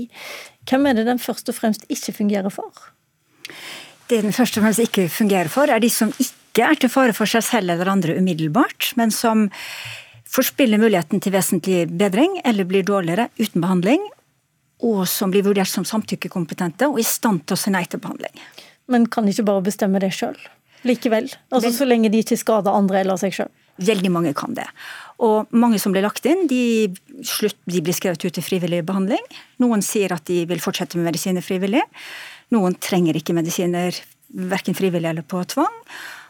[0.67, 2.89] Hvem er det den først og fremst ikke fungerer for?
[4.09, 7.13] Det den først og fremst ikke fungerer for, er de som ikke er til fare
[7.13, 9.47] for seg selv eller andre umiddelbart, men som
[10.31, 14.03] forspiller muligheten til vesentlig bedring eller blir dårligere uten behandling,
[14.85, 18.33] og som blir vurdert som samtykkekompetente og i stand til å si nei til behandling.
[18.91, 20.37] Men kan de ikke bare bestemme det sjøl?
[20.87, 21.31] Likevel?
[21.51, 23.49] Altså Så lenge de ikke skader andre eller seg sjøl?
[23.77, 24.65] Veldig mange kan det.
[25.21, 26.89] Og mange som blir lagt inn, de,
[27.25, 29.21] slutt, de blir skrevet ut til frivillig behandling.
[29.61, 31.83] Noen sier at de vil fortsette med medisiner frivillig.
[32.53, 35.75] Noen trenger ikke medisiner verken frivillig eller på tvang.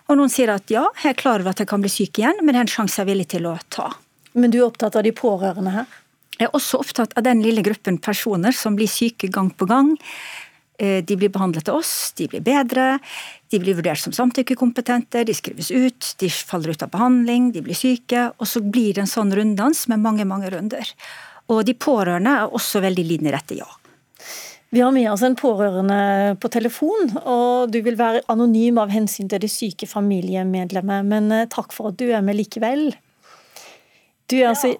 [0.07, 2.39] Og noen sier at ja, jeg er klar over at jeg kan bli syk igjen,
[2.41, 3.89] men det er en sjanse jeg er villig til å ta.
[4.37, 5.95] Men du er opptatt av de pårørende her?
[6.37, 9.95] Jeg er også opptatt av den lille gruppen personer som blir syke gang på gang.
[10.77, 12.99] Eh, de blir behandlet av oss, de blir bedre,
[13.49, 17.77] de blir vurdert som samtykkekompetente, de skrives ut, de faller ut av behandling, de blir
[17.77, 18.27] syke.
[18.37, 20.93] Og så blir det en sånn runddans med mange, mange runder.
[21.49, 23.69] Og de pårørende er også veldig lidende i dette, ja.
[24.69, 29.29] Vi har med oss en pårørende på telefon, og du vil være anonym av hensyn
[29.31, 32.89] til det syke familiemedlemmet, men eh, takk for at du er med likevel.
[34.27, 34.73] Du er altså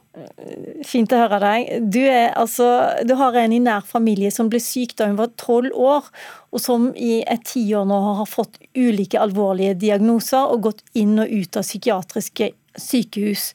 [0.88, 1.69] Fint å høre deg.
[1.93, 2.65] Du, er, altså,
[3.08, 6.10] du har en i nær familie som ble syk da hun var tolv år,
[6.52, 11.32] og som i et tiår nå har fått ulike alvorlige diagnoser og gått inn og
[11.32, 13.54] ut av psykiatriske sykehus.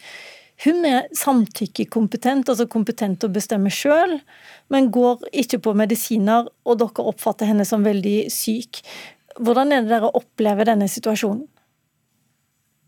[0.62, 4.20] Hun er samtykkekompetent, altså kompetent til å bestemme sjøl,
[4.70, 8.82] men går ikke på medisiner, og dere oppfatter henne som veldig syk.
[9.42, 11.48] Hvordan er det dere opplever denne situasjonen?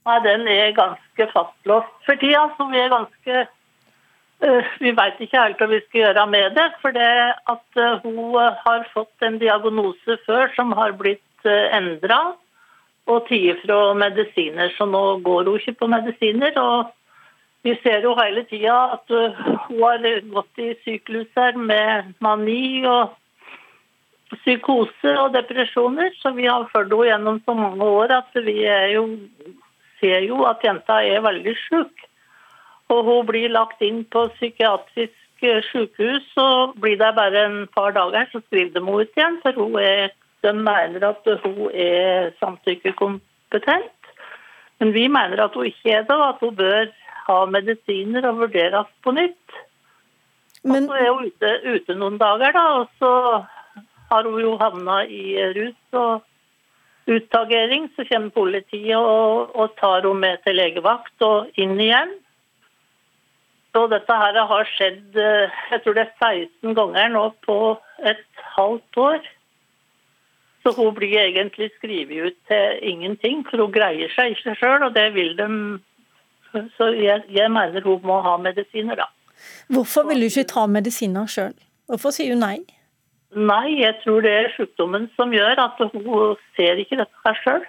[0.04, 3.44] Nei, Den er ganske fastlåst for tida, så vi er ganske
[4.44, 6.66] uh, Vi veit ikke helt hva vi skal gjøre med det.
[6.82, 7.10] For det
[7.50, 12.37] at uh, hun har fått en diagnose før som har blitt eh, endra,
[13.08, 14.70] og tider fra medisiner.
[14.76, 16.52] Så nå går hun ikke på medisiner.
[16.60, 16.92] og
[17.64, 20.03] vi ser jo hele tida at hun har
[20.35, 23.14] gått i sykluser med mani og
[24.42, 26.12] psykose og depresjoner.
[26.20, 28.59] Så vi har fulgt henne gjennom så mange år at vi
[28.92, 29.07] jo,
[30.00, 32.05] ser jo at jenta er veldig syk.
[32.92, 35.20] Og hun blir lagt inn på psykiatrisk
[35.70, 39.40] sykehus, og blir der bare en par dager, så skriver de henne ut igjen.
[39.42, 40.12] For hun er,
[40.44, 44.12] de mener at hun er samtykkekompetent.
[44.81, 46.92] Men vi mener at hun ikke er det, og at hun bør
[47.28, 49.58] ha medisiner og vurderes på nytt.
[50.64, 50.88] Men...
[50.88, 53.12] Og så er hun ute, ute, noen dager, da, og så
[54.10, 56.24] har hun jo havna i rus og
[57.10, 57.90] utagering.
[57.96, 62.14] Så kommer politiet og, og tar henne med til legevakt og inn igjen.
[63.74, 67.56] Så dette her har skjedd jeg tror det er 16 ganger nå på
[68.06, 69.24] et halvt år.
[70.62, 74.87] Så hun blir egentlig skrevet ut til ingenting, for hun greier seg ikke sjøl.
[74.87, 75.48] Og det vil de
[76.77, 79.11] så jeg, jeg mener hun må ha medisiner, da.
[79.73, 81.55] Hvorfor vil du ikke ta medisiner sjøl?
[81.90, 82.59] Hvorfor sier hun nei?
[83.35, 87.64] Nei, jeg tror det er sykdommen som gjør at hun ser ikke dette her sjøl.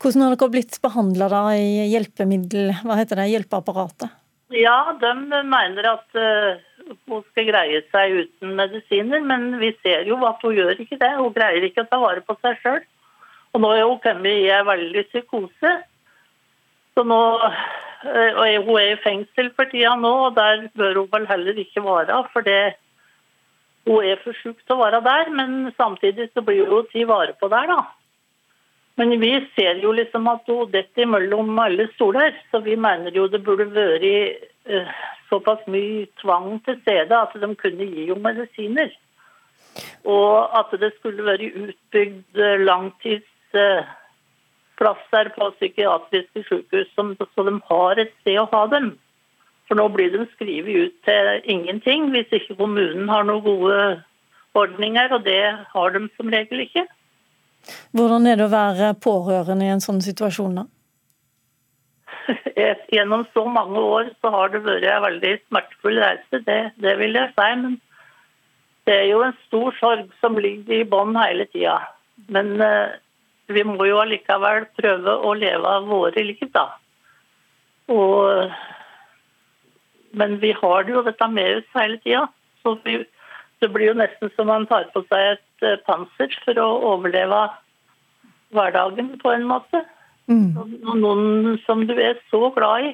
[0.00, 1.28] Hvordan har dere blitt behandla
[1.60, 4.16] i hjelpemiddel, hva heter det, hjelpeapparatet?
[4.56, 5.10] Ja, de
[5.46, 6.56] mener at uh,
[7.06, 11.12] hun skal greie seg uten medisiner, men vi ser jo at hun gjør ikke det.
[11.20, 12.80] Hun greier ikke å ta vare på seg sjøl.
[13.52, 15.74] Og nå er hun kommet i en veldig psykose.
[16.94, 21.10] Så nå eh, og Hun er i fengsel for tida nå, og der bør hun
[21.12, 22.24] vel heller ikke være.
[22.32, 22.74] For det,
[23.88, 27.36] hun er for syk til å være der, men samtidig så blir hun tatt vare
[27.40, 27.80] på der, da.
[29.00, 33.28] Men vi ser jo liksom at hun detter mellom alle stoler, så vi mener jo
[33.32, 34.04] det burde vært
[34.68, 34.90] uh,
[35.30, 38.92] såpass mye tvang til stede at de kunne gi henne medisiner.
[40.04, 43.88] Og at det skulle vært utbygd langtids uh,
[44.80, 48.94] plasser på psykiatriske sykehus, så de har et sted å ha dem.
[49.68, 53.82] For nå blir de skrevet ut til ingenting hvis ikke kommunen har noen gode
[54.58, 56.86] ordninger, og det har de som regel ikke.
[57.94, 60.66] Hvordan er det å være pårørende i en sånn situasjon, da?
[62.94, 67.18] Gjennom så mange år så har det vært en veldig smertefull reise, det, det vil
[67.18, 67.52] jeg si.
[67.62, 67.78] Men
[68.88, 71.78] det er jo en stor sorg som ligger i bånn hele tida.
[72.32, 72.96] Men uh,
[73.54, 76.66] vi må jo allikevel prøve å leve av våre liv, da.
[77.90, 78.52] Og,
[80.16, 82.26] men vi har det jo dette med oss hele tida.
[82.62, 83.00] Så vi,
[83.62, 87.46] det blir jo nesten som man tar på seg et uh, panser for å overleve
[88.54, 89.84] hverdagen på en måte.
[90.30, 90.52] Mm.
[90.56, 92.92] Og noen som du er så glad i,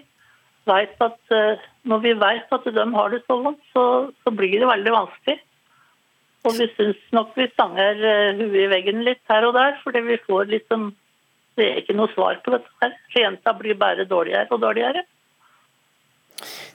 [0.66, 3.84] vet at uh, når vi vet at de har det så vondt, så,
[4.24, 5.38] så blir det veldig vanskelig.
[6.46, 10.04] Og vi syns nok vi stanger eh, huet i veggen litt her og der, fordi
[10.06, 10.92] vi får liksom
[11.56, 12.92] Det er ikke noe svar på dette her.
[13.16, 15.06] Jenta blir bare dårligere og dårligere.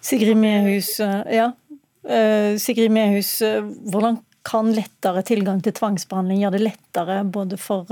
[0.01, 1.51] Sigrid Mehus, eh, ja.
[2.01, 3.35] Eh, Sigrid Mehus,
[3.93, 7.85] hvordan kan lettere tilgang til tvangsbehandling gjøre det lettere både for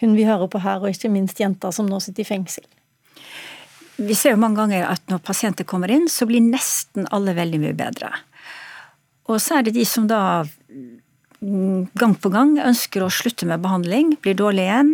[0.00, 2.64] hun vi hører på her, og ikke minst jenter som nå sitter i fengsel?
[4.00, 7.60] Vi ser jo mange ganger at når pasienter kommer inn, så blir nesten alle veldig
[7.60, 8.14] mye bedre.
[9.28, 10.46] Og så er det de som da
[11.40, 14.90] gang på gang ønsker å slutte med behandling, blir dårlige igjen,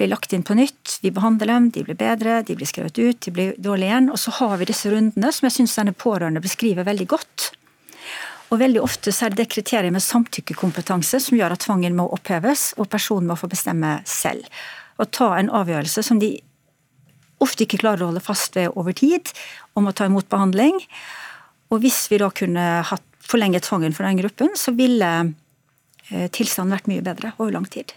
[0.00, 0.96] blir lagt inn på nytt.
[1.04, 4.10] Vi behandler dem, de blir bedre, de blir skrevet ut, de blir dårlige igjen.
[4.12, 7.50] Og så har vi disse rundene som jeg syns denne pårørende beskriver veldig godt.
[8.50, 12.72] Og veldig ofte så er det kriteriet med samtykkekompetanse som gjør at tvangen må oppheves,
[12.80, 14.48] og personen må få bestemme selv.
[14.98, 16.32] Og ta en avgjørelse som de
[17.40, 19.30] ofte ikke klarer å holde fast ved over tid,
[19.76, 20.80] om å ta imot behandling.
[21.70, 25.10] Og hvis vi da kunne hatt forlenget tvangen for den gruppen, så ville
[26.10, 27.94] eh, tilstanden vært mye bedre over lang tid.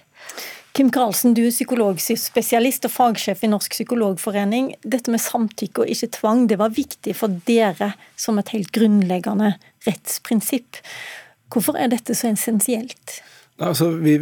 [0.73, 4.71] Kim Karlsen, du er psykologspesialist og fagsjef i Norsk psykologforening.
[4.81, 9.51] Dette med samtykke og ikke tvang, det var viktig for dere som et helt grunnleggende
[9.85, 10.81] rettsprinsipp.
[11.53, 13.19] Hvorfor er dette så essensielt?
[13.61, 14.15] Altså, vi,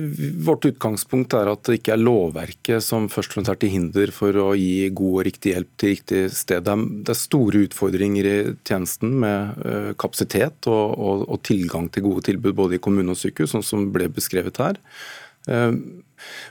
[0.43, 4.11] vårt utgangspunkt er at det ikke er lovverket som først og fremst er til hinder
[4.11, 6.67] for å gi god og riktig hjelp til riktig sted.
[6.67, 8.35] Det er, store utfordringer i
[8.67, 13.21] tjenesten med uh, kapasitet og, og, og, tilgang til gode tilbud både i kommune og
[13.21, 14.81] sykehus, sånn som ble beskrevet her.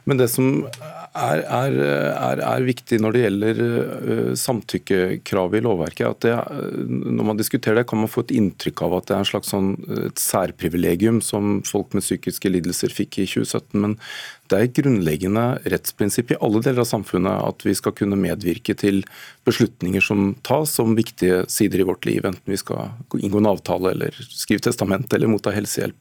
[0.09, 6.05] Men det som er, er, er, er, viktig når det gjelder uh, samtykkekravet i lovverket,
[6.07, 9.17] er at det, når man diskuterer det, kan man få et inntrykk av at det
[9.17, 9.73] er en slags sånn,
[10.11, 13.81] et særprivilegium som folk med psykiske lidelser fikk i 2017.
[13.81, 13.99] Men
[14.51, 18.75] det er et grunnleggende rettsprinsipp i alle deler av samfunnet at vi skal kunne medvirke
[18.79, 19.03] til
[19.47, 23.95] beslutninger som tas om viktige sider i vårt liv, enten vi skal inngå en avtale
[23.95, 25.99] eller skrive testament eller motta helsehjelp.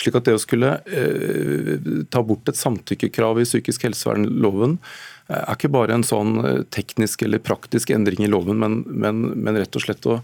[0.00, 1.72] Slik at det å skulle eh,
[2.14, 7.26] ta bort et samtykkekrav i psykisk helsevernloven eh, er ikke bare en sånn eh, teknisk
[7.26, 10.20] eller praktisk endring i loven, men, men, men rett og slett å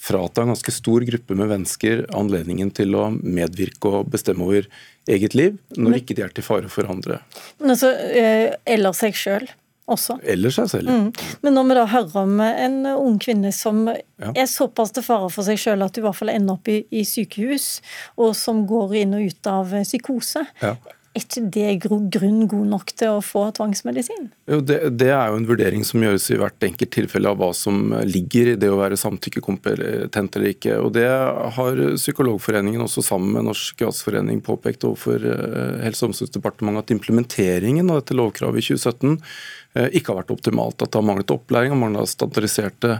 [0.00, 4.68] frata en ganske stor gruppe med mennesker anledningen til å medvirke og bestemme over
[5.10, 7.20] eget liv, når ikke de er til fare for andre.
[7.60, 9.48] Men altså, eh, Eller seg sjøl
[9.90, 10.20] også.
[10.22, 10.88] Eller seg selv.
[10.88, 11.10] Mm.
[11.42, 14.30] Men når vi da hører om en ung kvinne som ja.
[14.30, 16.80] er såpass til fare for seg sjøl at hun i hvert fall ender opp i,
[16.94, 17.80] i, sykehus,
[18.16, 20.76] og som går inn og ut av psykose, ja
[21.10, 24.28] er ikke det grunn god nok til å få tvangsmedisin?
[24.46, 27.48] Jo, det, det, er jo en vurdering som gjøres i hvert enkelt tilfelle av hva
[27.56, 30.76] som ligger i det å være samtykkekompetent eller ikke.
[30.78, 31.08] og Det
[31.56, 37.90] har Psykologforeningen også sammen med Norsk Gassforening påpekt overfor eh, Helse- og omsorgsdepartementet at implementeringen
[37.90, 39.40] av dette lovkravet i 2017 eh,
[39.78, 40.82] ikke har vært optimalt.
[40.82, 42.96] At det har manglet opplæring og manglet standardiserte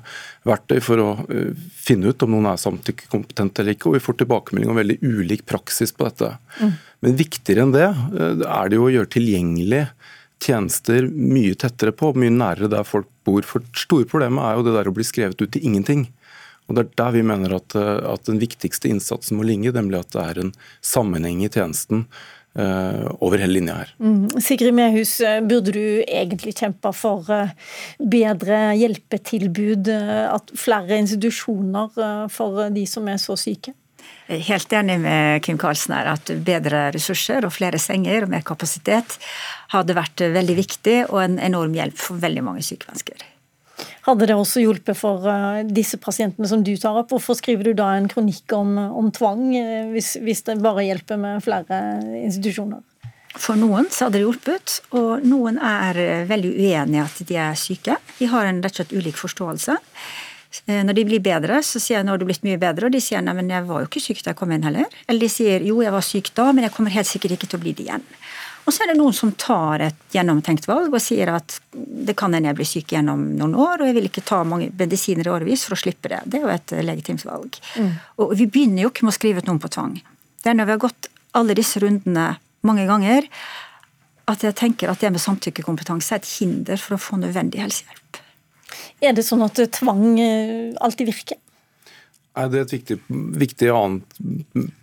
[0.47, 3.91] verktøy for å eh, finne ut om noen er samtykkekompetente eller ikke.
[3.91, 6.37] Og vi får tilbakemelding om veldig ulik praksis på dette.
[6.61, 6.73] Mm.
[7.07, 9.85] Men viktigere enn det eh, er det jo å gjøre tilgjengelig
[10.41, 13.45] tjenester mye tettere på, mye nærere der folk bor.
[13.45, 16.07] For store problemet er jo det der å bli skrevet ut til ingenting.
[16.71, 20.05] Og Det er der vi mener at, eh, at den viktigste innsatsen må ligge, nemlig
[20.05, 20.53] at det er en
[20.87, 22.07] sammenheng i tjenesten
[22.55, 23.91] over hele linja her.
[24.03, 24.41] Mm.
[24.43, 25.13] Sigrid Mehus,
[25.47, 27.29] burde du egentlig kjempe for
[27.99, 29.93] bedre hjelpetilbud,
[30.35, 33.77] at flere institusjoner for de som er så syke?
[34.31, 39.19] helt enig med Kim Karlsen her at bedre ressurser og flere senger og mer kapasitet
[39.75, 43.27] hadde vært veldig viktig og en enorm hjelp for veldig mange syke mennesker.
[44.07, 47.11] Hadde det også hjulpet for eh, disse pasientene som du tar opp?
[47.13, 51.21] Hvorfor skriver du da en kronikk om, om tvang, eh, hvis, hvis det bare hjelper
[51.21, 51.83] med flere
[52.23, 52.81] institusjoner?
[53.39, 57.39] For noen så hadde det hjulpet, og noen er eh, veldig uenig i at de
[57.39, 58.01] er syke.
[58.19, 59.79] De har en rett og slett ulik forståelse.
[60.67, 62.99] Når de blir bedre, så sier jeg nå har du blitt mye bedre, og de
[62.99, 64.89] sier nei, men jeg var jo ikke syk da jeg kom inn heller.
[65.07, 67.61] Eller de sier jo, jeg var syk da, men jeg kommer helt sikkert ikke til
[67.61, 68.03] å bli det igjen.
[68.71, 72.31] Og så er det noen som tar et gjennomtenkt valg og sier at det kan
[72.31, 75.33] hende jeg blir syk gjennom noen år, og jeg vil ikke ta mange medisiner i
[75.33, 76.21] årevis for å slippe det.
[76.31, 77.59] Det er jo et legitimt valg.
[77.75, 77.91] Mm.
[78.23, 79.97] Og vi begynner jo ikke med å skrive ut noen på tvang.
[80.39, 82.29] Det er når vi har gått alle disse rundene
[82.63, 83.27] mange ganger,
[84.31, 88.23] at jeg tenker at det med samtykkekompetanse er et hinder for å få nødvendig helsehjelp.
[89.03, 91.43] Er det sånn at tvang eh, alltid virker?
[92.31, 94.05] Det er et viktig, viktig, annet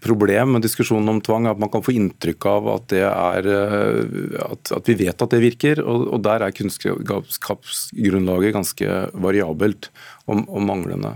[0.03, 1.47] problem med diskusjonen om tvang.
[1.47, 5.39] At man kan få inntrykk av at, er, eh, at, at vi vet at det
[5.45, 5.79] virker.
[5.79, 9.89] Og, og der er kunnskapsgrunnlaget ganske variabelt
[10.27, 11.15] og, og manglende.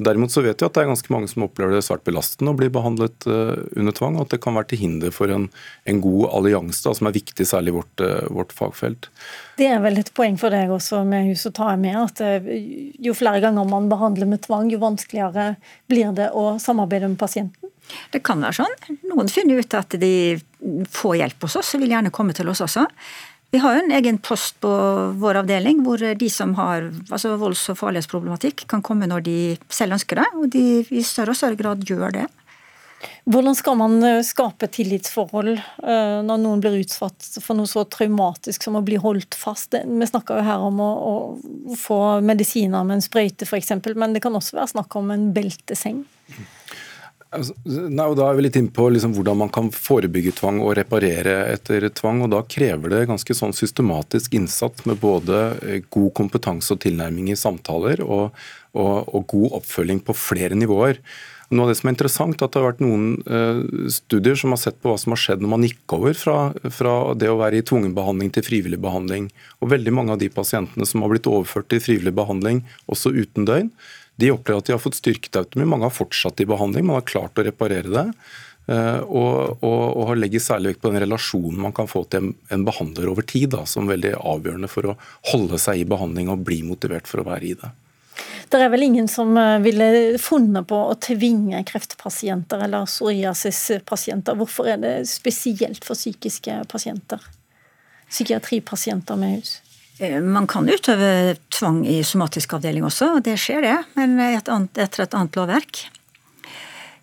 [0.00, 2.56] Derimot så vet vi at det er ganske mange som opplever det svært belastende å
[2.56, 5.48] bli behandlet uh, under tvang, og at det kan være til hinder for en,
[5.90, 9.10] en god allianse, som er viktig særlig i vårt, uh, vårt, fagfelt.
[9.60, 12.52] Det er vel et poeng for deg også med hus å ta med, at uh,
[13.02, 15.52] jo flere ganger man behandler med tvang, jo vanskeligere
[15.90, 17.70] blir det å samarbeide med pasienten?
[18.14, 18.98] Det kan være sånn.
[19.10, 20.38] Noen finner ut at de
[20.92, 22.86] får hjelp hos oss og vil gjerne komme til oss også.
[23.50, 24.70] Vi har jo en egen post på
[25.18, 29.96] vår avdeling hvor de som har altså volds- og farlighetsproblematikk, kan komme når de selv
[29.98, 32.28] ønsker det, og de i større og større grad gjør det.
[33.30, 38.66] Hvordan skal man eh, skape tillitsforhold eh, når noen blir utsatt for noe så traumatisk
[38.66, 39.74] som å bli holdt fast?
[39.74, 44.22] Vi snakker jo her om å, å få medisiner med en sprøyte f.eks., men det
[44.24, 46.02] kan også være snakk om en belteseng.
[47.30, 50.58] Altså, nei, og Da er vi litt inne på liksom hvordan man kan forebygge tvang
[50.64, 52.24] og reparere etter tvang.
[52.26, 57.30] og Da krever det ganske sånn systematisk innsats med både eh, god kompetanse og tilnærming
[57.30, 58.34] i samtaler og,
[58.74, 60.98] og, og god oppfølging på flere nivåer.
[61.50, 64.52] Noe av det som er interessant, er at det har vært noen uh, studier som
[64.54, 66.36] har sett på hva som har skjedd når man gikk over fra,
[66.70, 69.26] fra det å være i tvungen behandling til frivillig behandling.
[69.58, 73.50] Og Veldig mange av de pasientene som har blitt overført til frivillig behandling, også uten
[73.50, 73.72] døgn,
[74.20, 75.68] de opplever at de har fått styrket autonomi.
[75.72, 78.06] Mange har fortsatt i behandling, man har klart å reparere det.
[78.70, 82.34] Uh, og, og, og, legger særlig vekt på den relasjonen man kan få til en,
[82.54, 84.98] en behandler over tid, da, som veldig avgjørende for å
[85.32, 87.72] holde seg i behandling og bli motivert for å være i det.
[88.50, 94.38] Det er vel ingen som eh, ville funnet på å tvinge kreftpasienter eller psoriasispasienter.
[94.38, 97.22] Hvorfor er det spesielt for psykiske pasienter?
[98.10, 99.60] Psykiatripasienter med hus?
[100.00, 105.04] Eh, man kan utøve tvang i somatisk avdeling også, og det skjer det, men etter
[105.04, 105.82] et annet lovverk.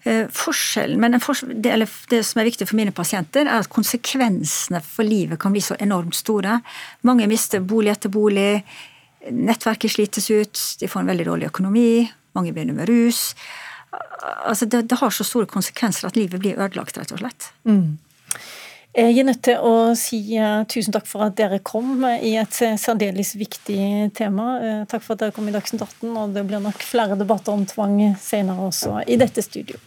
[0.08, 1.18] Eh, forskjellen, men
[1.62, 1.76] det,
[2.10, 5.78] det, som er viktig for mine pasienter, er at konsekvensene for livet kan bli så
[5.84, 6.62] enormt store.
[7.06, 8.52] Mange mister bolig etter bolig
[9.28, 12.06] Nettverket slites ut, de får en veldig dårlig økonomi,
[12.38, 13.34] mange begynner med rus.
[14.48, 17.50] Altså det, det, har så store konsekvenser at livet blir ødelagt, rett og slett.
[17.68, 17.98] Mm.
[18.98, 22.56] Jeg er nødt til å si uh, tusen takk for at dere kom i et
[22.66, 24.48] uh, særdeles viktig tema.
[24.58, 27.54] Uh, takk for at dere kom i Dagsnytt 18, og det blir nok flere debatter
[27.54, 29.78] om tvang senere også i dette studio.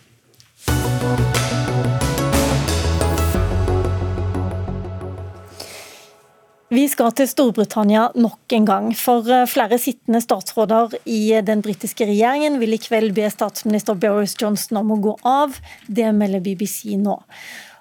[6.70, 12.06] Vi skal til Storbritannia nok en gang, for eh, flere sittende statsråder i den britiske
[12.06, 15.58] regjeringen vil i kveld be statsminister Boris Johnson om å gå av.
[15.90, 17.16] Det melder BBC nå.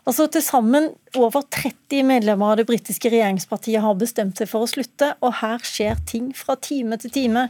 [0.09, 0.87] Altså Til sammen
[1.19, 5.61] over 30 medlemmer av det britiske regjeringspartiet har bestemt seg for å slutte, og her
[5.61, 7.43] skjer ting fra time til time.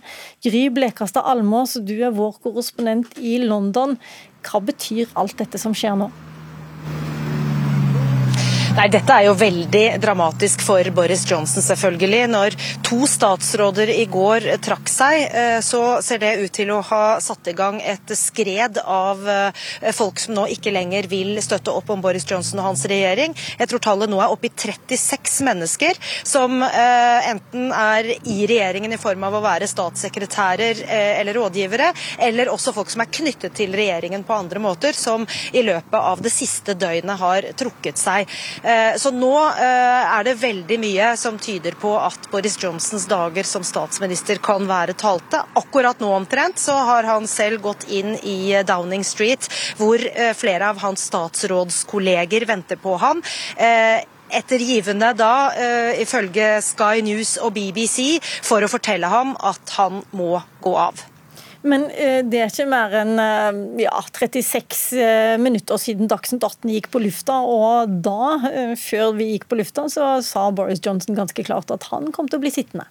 [0.44, 3.96] Gry Blekastad Almås, du er vår korrespondent i London.
[4.44, 6.12] Hva betyr alt dette som skjer nå?
[8.80, 12.30] Nei, Dette er jo veldig dramatisk for Boris Johnson, selvfølgelig.
[12.32, 12.54] Når
[12.88, 17.50] to statsråder i går trakk seg, eh, så ser det ut til å ha satt
[17.52, 22.00] i gang et skred av eh, folk som nå ikke lenger vil støtte opp om
[22.00, 23.36] Boris Johnson og hans regjering.
[23.60, 28.96] Jeg tror tallet nå er oppe i 36 mennesker som eh, enten er i regjeringen
[28.96, 31.92] i form av å være statssekretærer eller rådgivere,
[32.30, 36.24] eller også folk som er knyttet til regjeringen på andre måter, som i løpet av
[36.24, 38.40] det siste døgnet har trukket seg.
[38.70, 43.48] Eh, så nå eh, er det veldig mye som tyder på at Boris Johnsons dager
[43.48, 45.42] som statsminister kan være talte.
[45.58, 49.50] Akkurat nå omtrent så har han selv gått inn i Downing Street,
[49.80, 53.24] hvor eh, flere av hans statsrådskolleger venter på han
[54.30, 55.50] ettergivende da,
[55.98, 61.02] ifølge Sky News og BBC, for å fortelle ham at han må gå av.
[61.62, 66.72] Men eh, det er ikke mer enn eh, ja, 36 eh, minutter siden Dagsnytt 18
[66.72, 71.44] gikk på lufta, og da, før vi gikk på lufta, så sa Boris Johnson ganske
[71.48, 72.88] klart at han kom til å bli sittende.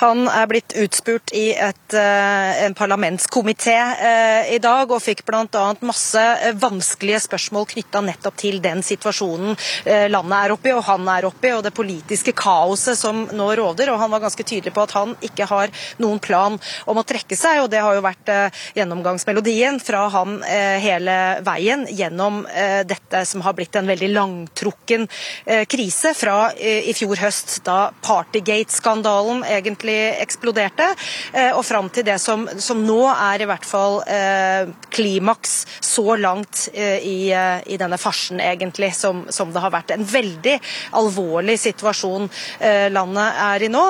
[0.00, 5.64] Han er blitt utspurt i et, eh, en parlamentskomité eh, i dag, og fikk bl.a.
[5.84, 9.58] masse eh, vanskelige spørsmål knytta nettopp til den situasjonen
[10.10, 13.48] landet er oppe i, og han er oppe i, og det politiske kaoset som nå
[13.58, 13.90] råder.
[13.92, 16.56] og Han var ganske tydelig på at han ikke har noen plan
[16.88, 18.30] om å trekke seg, og det har jo vært
[18.78, 20.38] gjennomgangsmelodien fra han
[20.82, 22.42] hele veien gjennom
[22.88, 25.08] dette som har blitt en veldig langtrukken
[25.70, 30.86] krise fra i fjor høst, da Partygate-skandalen egentlig virkelig eksploderte,
[31.32, 36.16] eh, og fram til det som, som, nå er i hvert fall eh, klimaks så
[36.16, 37.32] langt eh, i,
[37.66, 39.94] i, denne farsen, egentlig, som, som, det har vært.
[39.94, 40.58] En veldig
[40.98, 42.28] alvorlig situasjon
[42.92, 43.82] landet er i nå,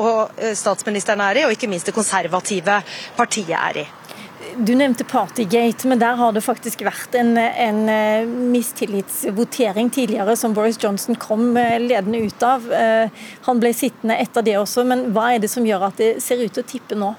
[0.00, 2.80] og statsministeren er i, og ikke minst det konservative
[3.16, 3.86] partiet er i.
[4.56, 10.54] Du nevnte Partygate, men der har det faktisk vært en, en eh, mistillitsvotering tidligere som
[10.54, 12.68] Boris Johnson kom eh, ledende ut av.
[12.72, 16.10] Eh, han ble sittende etter det også, men hva er det som gjør at det
[16.22, 17.14] ser ut til å tippe nå?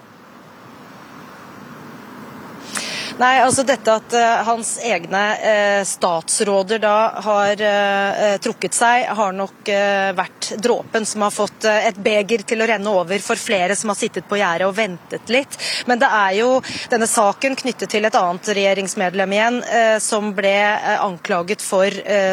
[3.15, 9.31] Nei, altså dette at uh, hans egne uh, statsråder da har uh, trukket seg, har
[9.31, 13.89] nok vært dråpen som har fått et beger til å renne over for flere som
[13.89, 15.55] har sittet på gjerdet og ventet litt.
[15.89, 16.49] Men det er jo
[16.91, 19.57] denne saken knyttet til et annet regjeringsmedlem igjen,
[20.03, 20.53] som ble
[21.01, 21.89] anklaget for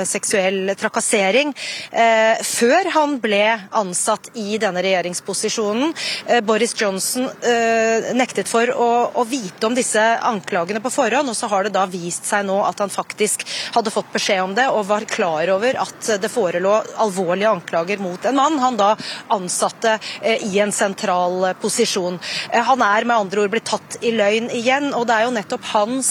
[0.08, 1.54] seksuell trakassering
[2.44, 3.42] før han ble
[3.80, 5.94] ansatt i denne regjeringsposisjonen.
[6.44, 7.30] Boris Johnson
[8.18, 11.74] nektet for å, å vite om disse anklagene anklagene på forhånd, og så har det
[11.74, 13.44] da vist seg nå at han faktisk
[13.74, 18.24] hadde fått beskjed om det og var klar over at det forelå alvorlige anklager mot
[18.24, 18.96] en mann han da
[19.28, 22.18] ansatte eh, i en sentral eh, posisjon.
[22.50, 25.36] Eh, han er med andre ord blitt tatt i løgn igjen, og det er jo
[25.36, 26.10] nettopp hans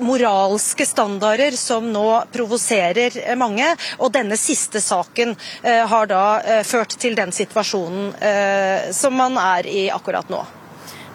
[0.00, 3.66] moralske standarder som nå provoserer mange.
[3.98, 10.30] Og denne siste saken har da ført til den situasjonen som man er i akkurat
[10.32, 10.44] nå.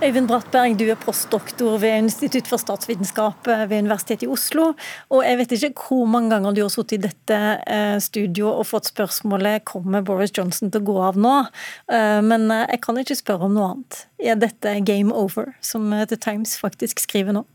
[0.04, 4.66] Øyvind Brattberg, du er postdoktor ved Institutt for statsvitenskap eh, ved Universitetet i Oslo.
[5.16, 7.38] Og jeg vet ikke hvor mange ganger du har sittet i dette
[7.72, 11.38] eh, studioet og fått spørsmålet kommer Boris Johnson til å gå av nå.
[11.88, 14.04] Eh, men jeg kan ikke spørre om noe annet.
[14.20, 17.48] Er dette game over, som The Times faktisk skriver nå?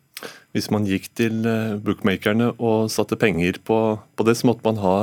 [0.57, 1.45] Hvis man gikk til
[1.85, 3.79] bookmakerne og satte penger på,
[4.16, 4.95] på det, så måtte man ha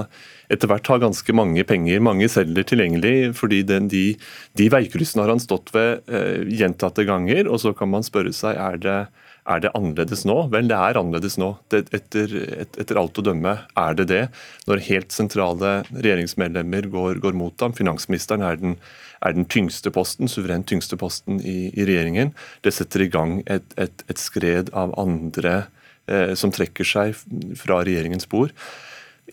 [0.51, 3.35] etter hvert ha ganske mange penger, mange selger tilgjengelig.
[3.37, 4.15] fordi den, de,
[4.57, 7.49] de veikryssene har han stått ved eh, gjentatte ganger.
[7.49, 8.97] Og så kan man spørre seg er det,
[9.45, 10.37] er det annerledes nå?
[10.53, 11.55] Vel, det er annerledes nå.
[11.73, 12.35] Det, etter,
[12.65, 14.23] et, etter, alt å dømme er det det.
[14.69, 17.75] Når helt sentrale regjeringsmedlemmer går, går mot ham.
[17.77, 18.79] Finansministeren er den,
[19.25, 22.33] er den tyngste posten, suverent tyngste posten i, i regjeringen.
[22.65, 25.65] Det setter i gang et, et, et skred av andre
[26.07, 27.15] eh, som trekker seg
[27.59, 28.53] fra regjeringens bord.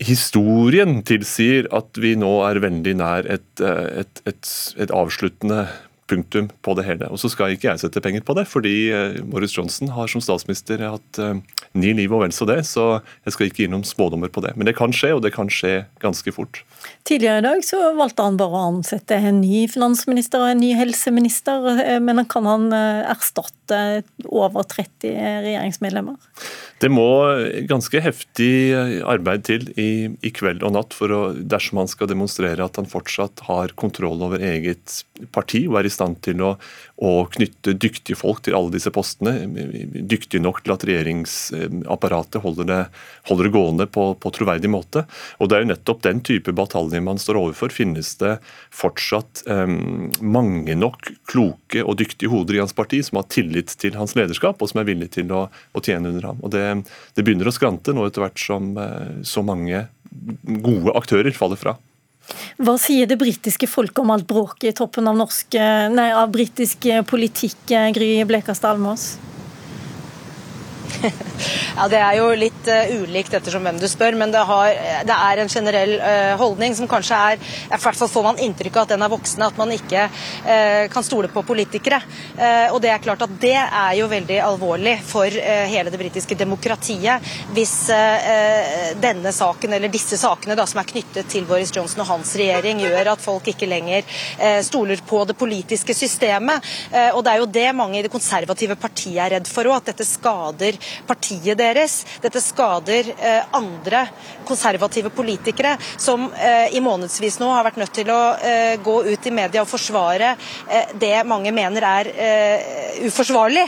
[0.01, 5.67] Historien tilsier at vi nå er veldig nær et, eh, et, avsluttende
[6.07, 7.07] punktum på det hele.
[7.13, 10.23] Og så skal ikke jeg sette penger på det, fordi eh, Boris Johnson har som
[10.23, 11.39] statsminister hatt eh,
[11.79, 12.87] ni liv og vel så det, så
[13.23, 14.53] jeg skal ikke gi noen spådommer på det.
[14.57, 16.63] Men det kan skje, og det kan skje ganske fort.
[17.07, 20.73] Tidligere i dag så valgte han bare å ansette en ny finansminister og en ny
[20.77, 25.15] helseminister, men kan han erstatte over 30
[25.47, 26.19] regjeringsmedlemmer?
[26.83, 27.07] Det må
[27.69, 28.51] ganske heftig
[29.07, 32.89] arbeid til i, i, kveld og natt for å, dersom han skal demonstrere at han
[32.89, 36.53] fortsatt har kontroll over eget parti og er i stand til å,
[36.99, 39.47] å knytte dyktige folk til alle disse postene.
[39.93, 42.81] Dyktige nok til at regjeringsapparatet holder det,
[43.29, 45.05] holder det gående på, på, troverdig måte.
[45.39, 47.73] Og Det er jo nettopp den type batalje man står overfor.
[47.73, 48.35] Finnes det
[48.73, 53.95] fortsatt um, mange nok kloke og dyktige hoder i hans parti som har tillit til
[53.99, 56.43] hans lederskap og som er villige til å, å tjene under ham?
[56.43, 56.63] Og det
[57.15, 59.85] det begynner å skrante nå etter hvert som eh, så mange
[60.43, 61.75] gode aktører faller fra.
[62.63, 65.57] Hva sier det britiske folket om alt bråket i toppen av, norsk,
[65.93, 69.13] nei, av britisk politikk, Gry Blekastad Almås?
[71.77, 74.69] Ja, Det er jo litt uh, ulikt ettersom hvem du spør, men det, har,
[75.07, 78.77] det er en generell uh, holdning som kanskje er I hvert fall får man inntrykk
[78.77, 81.99] av at den er voksende, at man ikke uh, kan stole på politikere.
[82.73, 87.23] og Det er klart at det er jo veldig alvorlig for hele det britiske demokratiet
[87.53, 87.73] hvis
[89.01, 92.81] denne saken, eller disse sakene da, som er knyttet til Boris Johnson og hans regjering,
[92.83, 94.07] gjør at folk ikke lenger
[94.65, 96.63] stoler på det politiske systemet.
[97.13, 99.91] og Det er jo det mange i det konservative partiet er redd for òg, at
[99.93, 102.03] dette skader partiet deres.
[102.21, 104.05] Dette skader eh, andre
[104.47, 109.27] konservative politikere som eh, i månedsvis nå har vært nødt til å eh, gå ut
[109.27, 110.33] i media og forsvare
[110.99, 112.09] det mange mener er
[113.05, 113.63] uforsvarlig.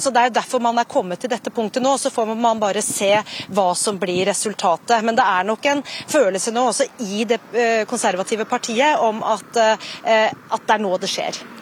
[0.00, 1.94] Så Det er jo derfor man er kommet til dette punktet nå.
[2.00, 3.10] Så får man bare se
[3.54, 5.04] hva som blir resultatet.
[5.04, 7.40] Men det er nok en følelse nå også i det
[7.90, 11.55] konservative partiet om at, at det er nå det skjer.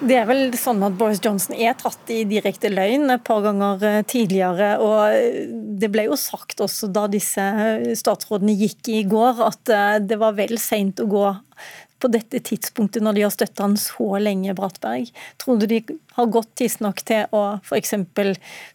[0.00, 3.82] Det er vel sånn at Boris Johnson er tatt i direkte løgn et par ganger
[3.84, 4.70] eh, tidligere.
[4.80, 7.44] og eh, Det ble jo sagt også da disse
[8.00, 11.26] statsrådene gikk i går, at eh, det var vel seint å gå
[12.00, 15.10] på dette tidspunktet når de har støtta han så lenge, Brattberg?
[15.42, 15.82] Tror du de
[16.20, 17.94] har gått tidsnok til å f.eks.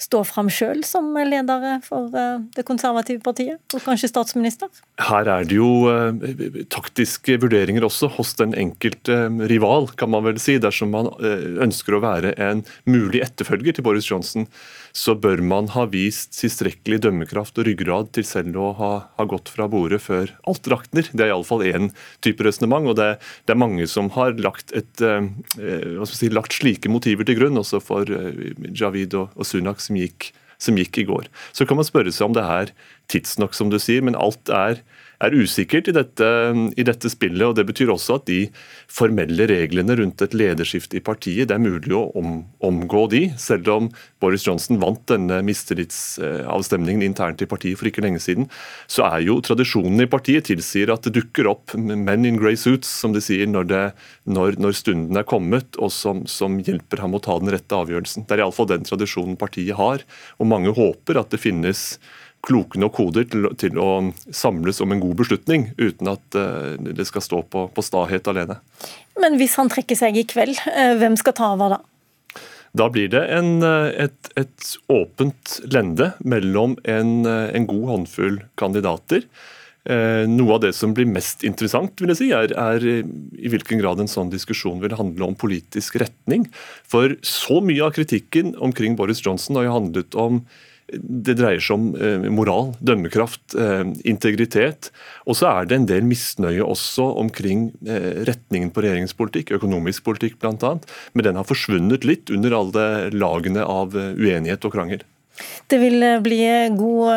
[0.06, 4.72] stå fram sjøl som ledere for eh, det konservative partiet, og kanskje statsminister?
[5.02, 10.26] Her er det jo eh, taktiske vurderinger også hos den enkelte um, rival, kan man
[10.28, 10.58] vel si.
[10.62, 14.50] Dersom man uh, ønsker å være en mulig etterfølger til Boris Johnson
[14.96, 19.52] så bør man ha vist tilstrekkelig dømmekraft og ryggrad til selv å ha, ha gått
[19.52, 21.10] fra bordet før alt rakner.
[21.12, 21.89] Det er iallfall én
[22.24, 23.10] type resonnement, og det,
[23.43, 27.82] det, er mange som har lagt, et, eh, si, lagt, slike motiver til grunn, også
[27.84, 30.32] for eh, Javid og Sunak, som gikk,
[30.62, 31.30] som gikk i går.
[31.56, 32.74] Så kan man spørre seg om det er
[33.12, 34.82] tidsnok, som du sier, men alt er
[35.24, 36.28] er usikkert i dette,
[36.76, 37.45] i dette, spillet.
[37.47, 38.39] og Det betyr også at de
[38.91, 43.24] formelle reglene rundt et lederskifte i partiet, det er mulig å om, omgå de.
[43.41, 43.89] Selv om
[44.24, 48.49] Boris Johnson vant denne mistillitsavstemningen internt i partiet for ikke lenge siden,
[48.91, 52.89] så er jo tradisjonen i partiet tilsier at det dukker opp men in grey suits,
[52.89, 53.84] som de sier, når, det,
[54.30, 58.26] når, når stunden er kommet, og som, som hjelper ham å ta den rette avgjørelsen.
[58.26, 60.05] Det er iallfall den tradisjonen partiet har,
[60.39, 61.86] og mange håper at det finnes
[62.46, 67.08] kloke nok hoder til, til, å samles om en god beslutning, uten at uh, det
[67.10, 68.60] skal stå på, på stahet alene.
[69.22, 71.82] Men hvis han trekker seg i kveld, uh, hvem skal ta over da?
[72.76, 79.24] Da blir det en, eh, et, et, åpent lende mellom en, en god håndfull kandidater.
[79.86, 84.02] Noe av det som blir mest interessant, vil jeg si, er, er, i hvilken grad
[84.02, 86.50] en sånn diskusjon vil handle om politisk retning.
[86.89, 90.41] For så mye av kritikken omkring Boris Johnson har jo handlet om
[90.94, 94.92] det dreier seg om eh, moral, dømmekraft, eh, integritet.
[95.26, 100.06] Og så er det en del misnøye også omkring eh, retningen på regjeringens politikk, økonomisk
[100.06, 100.76] politikk bl.a.
[101.14, 105.06] Men den har forsvunnet litt under alle lagene av uenighet og krangel.
[105.68, 106.38] Det vil bli
[106.78, 107.16] gode,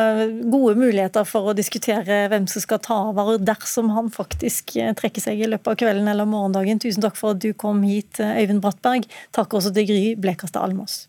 [0.50, 5.44] gode, muligheter for å diskutere hvem som skal ta over dersom han faktisk trekker seg
[5.44, 6.82] i løpet av kvelden eller morgendagen.
[6.82, 9.06] Tusen takk for at du kom hit, Øyvind Brattberg.
[9.36, 11.04] Takk også til Gry Blekastad Almås.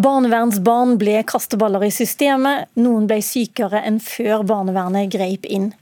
[0.00, 5.74] Barnevernsbarn ble kasteballer i systemet, noen ble sykere enn før barnevernet greip inn.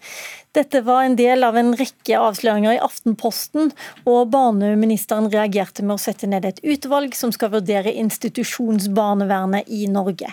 [0.57, 3.71] Dette var en del av en rekke avsløringer i Aftenposten,
[4.09, 10.33] og barneministeren reagerte med å sette ned et utvalg som skal vurdere institusjonsbarnevernet i Norge.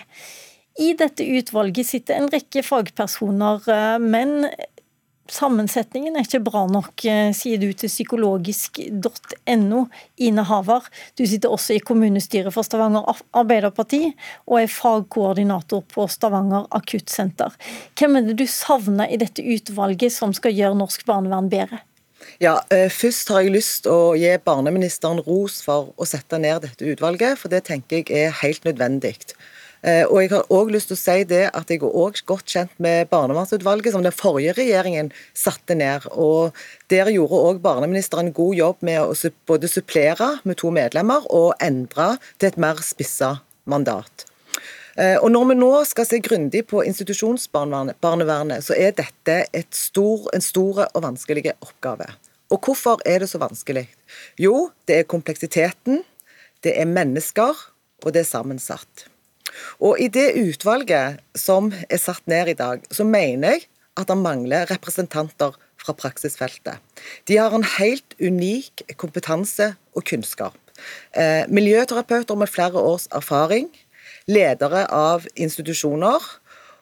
[0.82, 4.50] I dette utvalget sitter en rekke fagpersoner, eh, men
[5.32, 9.80] Sammensetningen er ikke bra nok, eh, sier du til psykologisk.no.
[10.16, 10.86] Ine Havar,
[11.18, 13.02] du sitter også i kommunestyret for Stavanger
[13.34, 14.14] Arbeiderparti
[14.46, 17.52] og er fagkoordinator på Stavanger akuttsenter.
[17.98, 21.82] Hvem er det du savner i dette utvalget som skal gjøre norsk barnevern bedre?
[22.38, 26.84] Ja, eh, Først har jeg lyst å gi barneministeren ros for å sette ned dette
[26.84, 29.16] utvalget, for det tenker jeg er helt nødvendig.
[29.86, 32.54] Eh, og jeg har også lyst til å si det at jeg er også godt
[32.56, 36.08] kjent med barnevernsutvalget som den forrige regjeringen satte ned.
[36.10, 36.56] og
[36.90, 41.54] Der gjorde også barneministeren en god jobb med å både supplere med to medlemmer og
[41.62, 44.26] endre til et mer spissa mandat.
[44.98, 50.42] Eh, og Når vi nå skal se grundig på institusjonsbarnevernet, så er dette stor, en
[50.42, 52.10] stor og vanskelig oppgave.
[52.50, 53.86] Og hvorfor er det så vanskelig?
[54.38, 56.02] Jo, det er kompleksiteten,
[56.62, 57.54] det er mennesker,
[58.02, 59.10] og det er sammensatt.
[59.80, 63.66] Og I det utvalget som er satt ned i dag, så mener jeg
[63.96, 66.80] at det mangler representanter fra praksisfeltet.
[67.28, 70.56] De har en helt unik kompetanse og kunnskap.
[71.16, 73.70] Eh, miljøterapeuter med flere års erfaring,
[74.28, 76.20] ledere av institusjoner,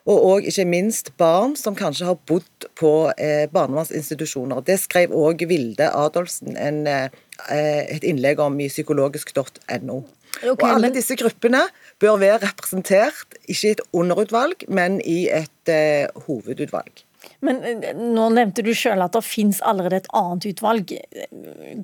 [0.04, 4.60] og òg ikke minst barn som kanskje har bodd på eh, barnevernsinstitusjoner.
[4.66, 7.08] Det skrev òg Vilde Adolfsen en, eh,
[7.48, 10.02] et innlegg om i psykologisk.no.
[10.42, 11.62] Okay, og alle disse gruppene
[12.04, 17.04] bør være representert, ikke i et underutvalg, men i et eh, hovedutvalg.
[17.44, 20.92] Men eh, Nå nevnte du selv at det finnes allerede et annet utvalg.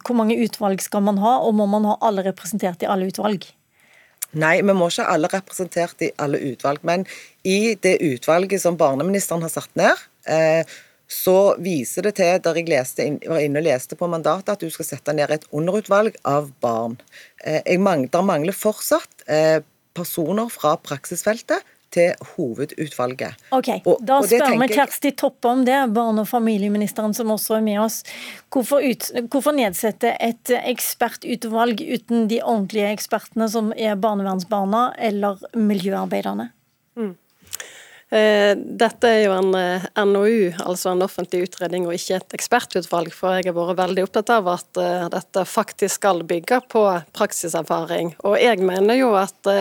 [0.04, 3.48] Hvor mange utvalg skal man ha, og må man ha alle representert i alle utvalg?
[4.30, 6.84] Nei, vi må ikke alle representert i alle utvalg.
[6.86, 7.06] Men
[7.42, 10.62] i det utvalget som barneministeren har satt ned, eh,
[11.10, 14.70] så viser det til, der jeg leste, var inne og leste på mandatet, at du
[14.70, 17.00] skal sette ned et underutvalg av barn.
[17.42, 19.58] Eh, jeg mangler, der mangler fortsatt eh,
[19.97, 23.34] personer fra praksisfeltet til hovedutvalget.
[23.51, 27.64] Ok, og, Da spør vi Kjersti Toppe om det, barne- og familieministeren som også er
[27.66, 28.03] med oss.
[28.51, 36.51] Hvorfor, ut, hvorfor nedsette et ekspertutvalg uten de ordentlige ekspertene som er barnevernsbarna eller miljøarbeiderne?
[36.97, 37.16] Mm.
[38.11, 43.12] Eh, dette er jo en eh, NOU, altså en offentlig utredning, og ikke et ekspertutvalg.
[43.14, 46.82] For jeg har vært veldig opptatt av at eh, dette faktisk skal bygge på
[47.14, 48.16] praksiserfaring.
[48.26, 49.52] Og jeg mener jo at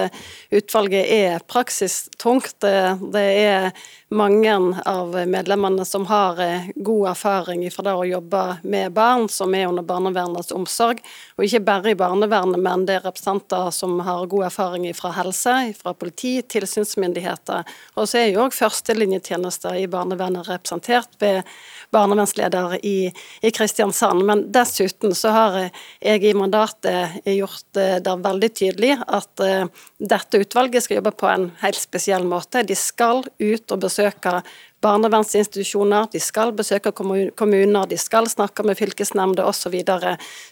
[0.56, 2.58] utvalget er praksistungt.
[2.60, 3.70] Det er
[4.10, 6.40] mange av medlemmene som har
[6.76, 11.04] god erfaring fra det å jobbe med barn som er under barnevernets omsorg.
[11.38, 15.54] Og ikke bare i barnevernet, men det er representanter som har god erfaring fra helse,
[15.78, 17.70] fra politi, tilsynsmyndigheter.
[18.02, 21.46] Og så er jo òg førstelinjetjenester i barnevernet representert ved
[21.94, 24.26] barnevernsleder i, i, Kristiansand.
[24.26, 29.46] Men dessuten så har jeg i mandatet gjort det veldig tydelig at
[30.00, 32.66] dette utvalget skal jobbe på en helt spesiell måte.
[32.66, 33.99] De skal ut og besøke
[34.80, 39.76] barnevernsinstitusjoner, de skal besøke kommuner, de skal snakke med fylkesnemnder osv.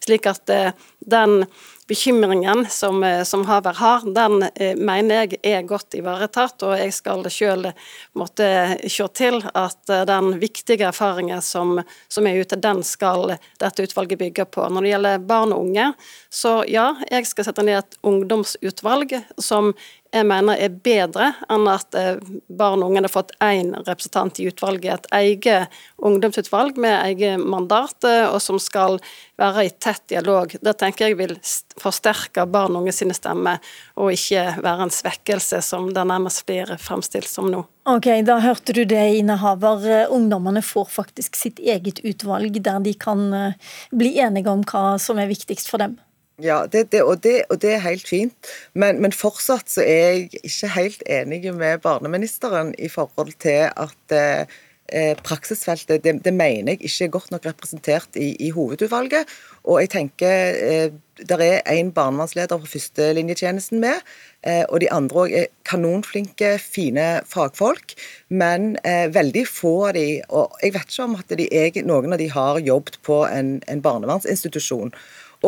[0.03, 1.45] Slik at uh, den
[1.87, 6.63] bekymringen som, eh, som Haver har, den eh, mener jeg er godt ivaretatt.
[6.63, 7.69] Og jeg skal sjøl
[8.17, 8.49] måtte
[8.91, 11.77] se til at eh, den viktige erfaringen som,
[12.07, 14.67] som, er ute, den skal dette utvalget bygge på.
[14.67, 15.91] Når det gjelder barn og unge,
[16.29, 19.71] så ja, jeg skal sette ned et ungdomsutvalg som
[20.17, 22.17] jeg mener er bedre enn at eh,
[22.49, 25.07] barn og unge har fått én representant i utvalget.
[25.07, 28.99] Et eget ungdomsutvalg med eget mandat, eh, og som skal
[29.37, 30.55] være i tett dialog.
[30.61, 31.35] Det tenker jeg vil
[31.81, 33.61] forsterke barn og unge sine stemmer,
[33.97, 37.63] og ikke være en svekkelse, som det nærmest blir fremstilt som nå.
[37.87, 40.09] Ok, Da hørte du det, innehaver.
[40.11, 45.21] Ungdommene får faktisk sitt eget utvalg, der de kan eh, bli enige om hva som
[45.21, 45.95] er viktigst for dem.
[46.37, 50.03] Ja, det, det, og, det, og, det, er helt fint, men, men, fortsatt så er
[50.05, 54.45] jeg ikke helt enig med barneministeren i forhold til at eh,
[54.93, 59.25] eh, praksisfeltet det, mener jeg ikke er godt nok representert i, i hovedutvalget.
[59.65, 60.93] Og jeg tenker eh,
[61.25, 64.05] der er en barnevernsleder fra førstelinjetjenesten med,
[64.45, 67.97] eh, og de andre òg er kanonflinke, fine fagfolk.
[68.29, 71.47] Men eh, veldig få av de, og jeg vet ikke om at de,
[71.81, 74.93] noen av de har jobbet på en, en barnevernsinstitusjon.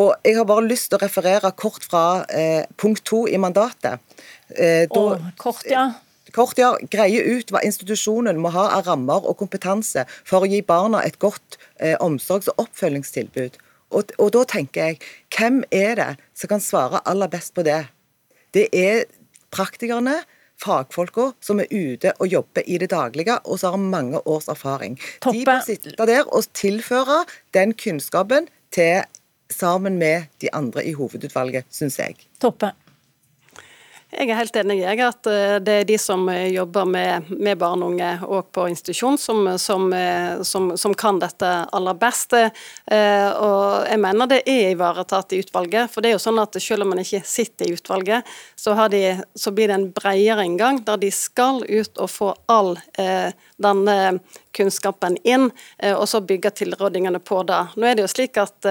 [0.00, 4.00] Og Jeg har bare lyst til å referere kort fra eh, punkt to i mandatet.
[4.54, 5.90] Eh, da, oh, kort, ja.
[6.34, 6.72] Kort, ja.
[6.92, 11.18] Greie ut hva institusjonen må ha av rammer og kompetanse for å gi barna et
[11.22, 13.58] godt eh, omsorgs- og oppfølgingstilbud.
[13.90, 15.00] Og, og, da tenker jeg,
[15.34, 17.82] hvem er det som kan svare aller best på det?
[18.54, 19.08] Det er
[19.50, 20.20] praktikerne,
[20.60, 24.98] fagfolka som er ute og jobber i det daglige, og som har mange års erfaring.
[25.24, 25.40] Toppe.
[25.40, 27.24] De bør sitte der og tilføre
[27.56, 29.02] den kunnskapen til
[29.50, 32.16] sammen med de andre i hovedutvalget, syns jeg.
[32.40, 32.72] Toppe.
[34.10, 37.58] Jeg er helt enig i at eh, det er de som eh, jobber med, med
[37.60, 42.34] barn og unge og på institusjon, som, som, eh, som, som, kan dette aller best.
[42.34, 45.92] Og jeg mener det er ivaretatt i utvalget.
[45.92, 48.26] For det er jo sånn at selv om man ikke sitter i utvalget,
[48.58, 49.04] så, de,
[49.38, 53.30] så blir det en bredere inngang der de skal ut og få all eh,
[53.62, 54.18] denne
[54.56, 55.48] kunnskapen inn,
[55.94, 57.60] og så bygge tilrådingene på det.
[57.76, 58.68] Nå er det jo slik at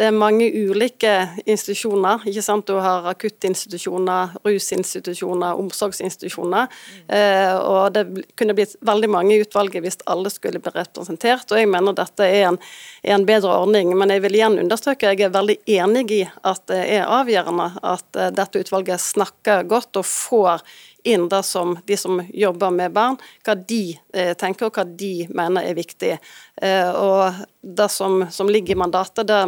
[0.00, 1.10] det er mange ulike
[1.44, 2.22] institusjoner.
[2.24, 2.64] ikke sant?
[2.66, 6.70] Du har akuttinstitusjoner, rusinstitusjoner, omsorgsinstitusjoner.
[7.08, 8.06] Eh, og det
[8.38, 11.44] kunne blitt veldig mange i utvalget hvis alle skulle bli representert.
[11.52, 12.58] og Jeg mener dette er en,
[13.04, 13.92] er en bedre ordning.
[13.92, 18.16] Men jeg vil igjen understreke jeg er veldig enig i at det er avgjørende at
[18.16, 20.64] eh, dette utvalget snakker godt og får
[21.04, 23.82] inn det som de som jobber med barn, hva de
[24.14, 26.16] eh, tenker og hva de mener er viktig.
[26.60, 29.40] Eh, og det som, som, ligger i mandatet, det,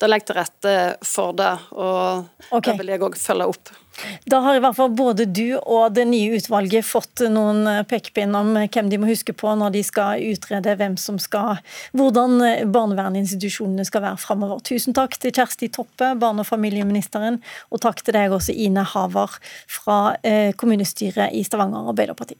[0.00, 0.74] det legger til rette
[1.06, 1.52] for det.
[1.72, 2.72] Og okay.
[2.72, 3.72] det vil jeg òg følge opp.
[4.30, 8.34] Da har i hvert fall både du og det nye utvalget fått noen eh, pekepinn
[8.38, 11.60] om hvem de må huske på når de skal utrede hvem som skal,
[11.96, 14.62] hvordan eh, barnevernsinstitusjonene skal være framover.
[14.66, 17.40] Tusen takk til Kjersti Toppe, barne- og familieministeren,
[17.70, 19.36] og takk til deg også, Ine Haver
[19.68, 22.38] fra eh, kommunestyret i Stavanger Arbeiderparti.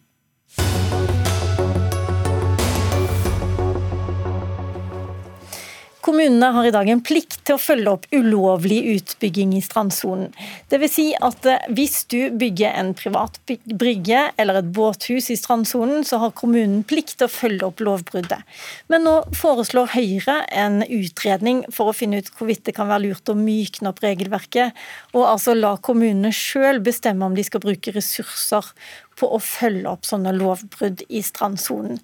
[6.10, 10.32] Kommunene har i dag en plikt til å følge opp ulovlig utbygging i strandsonen.
[10.72, 10.90] Dvs.
[10.90, 13.36] Si at eh, hvis du bygger en privat
[13.78, 18.42] brygge eller et båthus i strandsonen, så har kommunen plikt til å følge opp lovbruddet.
[18.90, 23.30] Men nå foreslår Høyre en utredning for å finne ut hvorvidt det kan være lurt
[23.30, 24.74] å mykne opp regelverket,
[25.14, 28.74] og altså la kommunene sjøl bestemme om de skal bruke ressurser
[29.20, 32.00] på å følge opp sånne lovbrudd i strandsonen.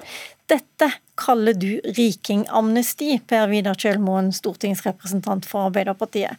[0.46, 6.36] Dette kaller du rikingamnesti, Per Vidar Kjølmoen, stortingsrepresentant for Arbeiderpartiet.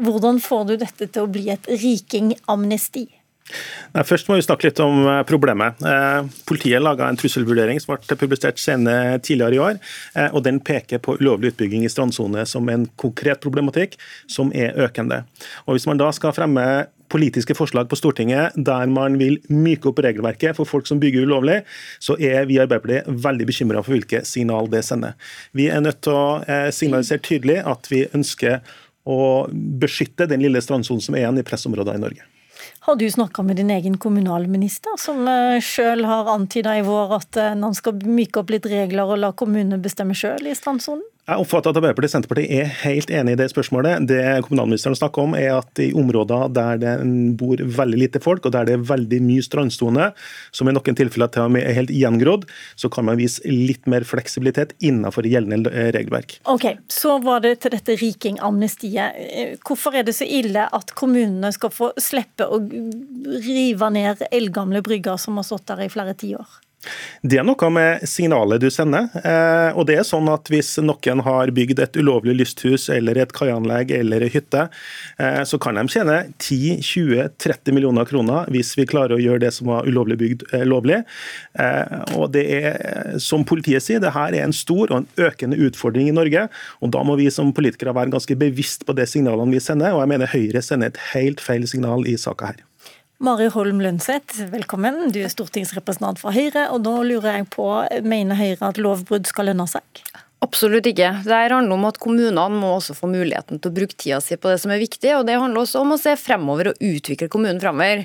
[0.00, 3.08] Hvordan får du dette til å bli et rikingamnesti?
[3.92, 5.80] Nei, først må vi snakke litt om eh, problemet.
[5.84, 9.80] Eh, politiet laga en trusselvurdering som ble publisert senere tidligere i år.
[10.16, 13.98] Eh, og Den peker på ulovlig utbygging i strandsone som en konkret problematikk
[14.30, 15.24] som er økende.
[15.66, 16.66] Og Hvis man da skal fremme
[17.12, 21.60] politiske forslag på Stortinget der man vil myke opp regelverket for folk som bygger ulovlig,
[22.02, 25.14] så er vi i Arbeiderpartiet veldig bekymra for hvilke signal det sender.
[25.52, 28.60] Vi er nødt til å signalisere tydelig at vi ønsker
[29.08, 32.28] å beskytte den lille strandsonen som er igjen i pressområder i Norge.
[32.86, 37.38] Har du snakka med din egen kommunalminister, som eh, sjøl har antyda i vår at
[37.58, 41.04] man skal myke opp litt regler og la kommunene bestemme sjøl i strandsonen?
[41.32, 44.04] Jeg oppfatter at Arbeiderpartiet og Senterpartiet er helt enig i det spørsmålet.
[44.10, 46.92] Det kommunalministeren snakker om, er at i områder der det
[47.40, 50.10] bor veldig lite folk, og der det er veldig mye strandsone,
[50.52, 52.44] som i noen tilfeller til og med er helt gjengrodd,
[52.76, 56.36] så kan man vise litt mer fleksibilitet innenfor gjeldende regelverk.
[56.52, 59.56] Ok, Så var det til dette rikingamnestiet.
[59.64, 65.16] Hvorfor er det så ille at kommunene skal få slippe å rive ned eldgamle brygger
[65.16, 66.60] som har stått der i flere tiår?
[67.22, 69.06] Det er noe med signalet du sender.
[69.22, 73.32] Eh, og det er sånn at Hvis noen har bygd et ulovlig lysthus eller et
[73.32, 74.64] kaianlegg eller en hytte,
[75.22, 79.70] eh, så kan de tjene 10-20-30 millioner kroner hvis vi klarer å gjøre det som
[79.70, 81.02] var ulovlig bygd, eh, lovlig.
[82.16, 86.10] Og det er, som politiet sier, det her er en stor og en økende utfordring
[86.10, 86.48] i Norge.
[86.82, 89.94] og Da må vi som politikere være ganske bevisst på de signalene vi sender.
[89.94, 92.71] og jeg mener Høyre sender et helt feil signal i saka her.
[93.22, 95.12] Mari Holm Lønseth, velkommen.
[95.14, 96.64] Du er stortingsrepresentant fra Høyre.
[96.74, 97.68] og Nå lurer jeg på,
[98.02, 100.00] Mener Høyre at lovbrudd skal lønne seg?
[100.42, 101.12] Absolutt ikke.
[101.22, 104.50] Det handler om at Kommunene må også få muligheten til å bruke tida si på
[104.50, 105.12] det som er viktig.
[105.14, 108.02] og Det handler også om å se fremover og utvikle kommunen fremover.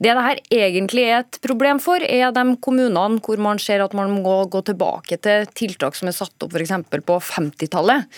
[0.00, 4.16] Det dette egentlig er et problem for, er de kommunene hvor man ser at man
[4.16, 6.72] må gå tilbake til tiltak som er satt opp f.eks.
[7.04, 8.08] på 50-tallet.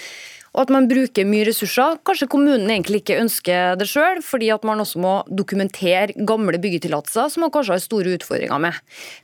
[0.56, 1.98] Og at man bruker mye ressurser.
[2.06, 7.28] Kanskje kommunen egentlig ikke ønsker det sjøl, fordi at man også må dokumentere gamle byggetillatelser,
[7.32, 8.78] som man kanskje har store utfordringer med.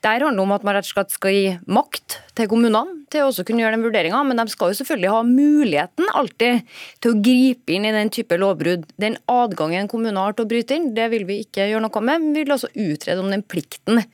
[0.05, 3.31] Dette handler om at man rett og slett skal gi makt til kommunene til å
[3.31, 6.69] også kunne gjøre den vurderinga, men de skal jo selvfølgelig ha muligheten alltid
[7.01, 8.87] til å gripe inn i den type lovbrudd.
[9.01, 12.29] Den adgangen kommunen har til å bryte inn, det vil vi ikke gjøre noe med.
[12.37, 14.05] Vi vil også utrede om den plikten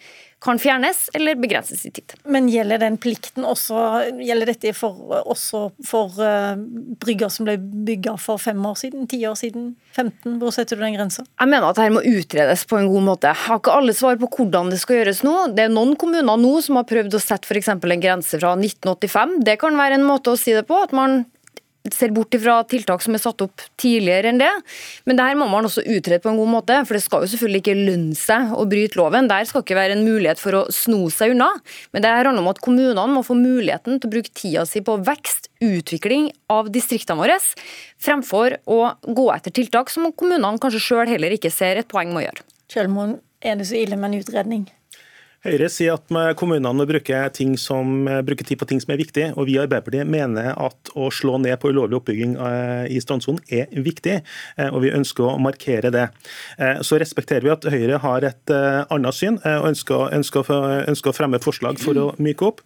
[0.41, 2.14] kan fjernes eller begrenses i tid.
[2.24, 3.78] Men gjelder den plikten også,
[4.22, 6.55] gjelder dette for, også for uh,
[7.03, 10.36] brygger som ble bygga for fem år siden, ti år siden, 15?
[10.39, 11.24] Hvor setter du den grensa?
[11.41, 13.32] Jeg mener at dette må utredes på en god måte.
[13.32, 15.34] Jeg har ikke alle svar på hvordan det skal gjøres nå.
[15.57, 17.72] Det er noen kommuner nå som har prøvd å sette f.eks.
[17.74, 19.41] en grense fra 1985.
[19.49, 20.78] Det kan være en måte å si det på.
[20.78, 21.24] at man
[21.97, 24.51] ser bort fra tiltak som er satt opp tidligere enn det.
[25.09, 27.30] Men det her må man også utrede på en god måte, for det skal jo
[27.32, 29.30] selvfølgelig ikke lønne seg å bryte loven.
[29.30, 31.51] Der skal ikke være en mulighet for å sno seg unna.
[31.93, 34.82] Men det her handler om at kommunene må få muligheten til å bruke tida si
[34.84, 37.39] på vekst, utvikling av distriktene våre,
[38.03, 42.22] fremfor å gå etter tiltak som kommunene kanskje sjøl heller ikke ser et poeng med
[42.22, 42.49] å gjøre.
[42.68, 44.66] Kjølmoen, er det så ille med en utredning?
[45.47, 47.18] Høyre sier at kommunene må bruke,
[47.62, 51.12] som, bruke, tid på ting som er viktig, og vi i Arbeiderpartiet mener at å
[51.14, 54.16] slå ned på ulovlig oppbygging eh, i strandsonen er viktig,
[54.59, 56.09] eh, og vi ønsker å markere det.
[56.59, 58.55] Eh, så respekterer vi at Høyre har et
[58.91, 60.51] annet syn og ønsker, ønsker,
[60.91, 62.64] ønsker å fremme forslag for å myke opp.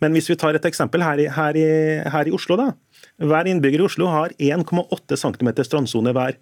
[0.00, 1.68] Men hvis vi tar et eksempel her i, her i,
[2.16, 2.70] her i Oslo, da.
[3.20, 6.36] Hver innbygger i Oslo har 1,8 cm strandsone hver.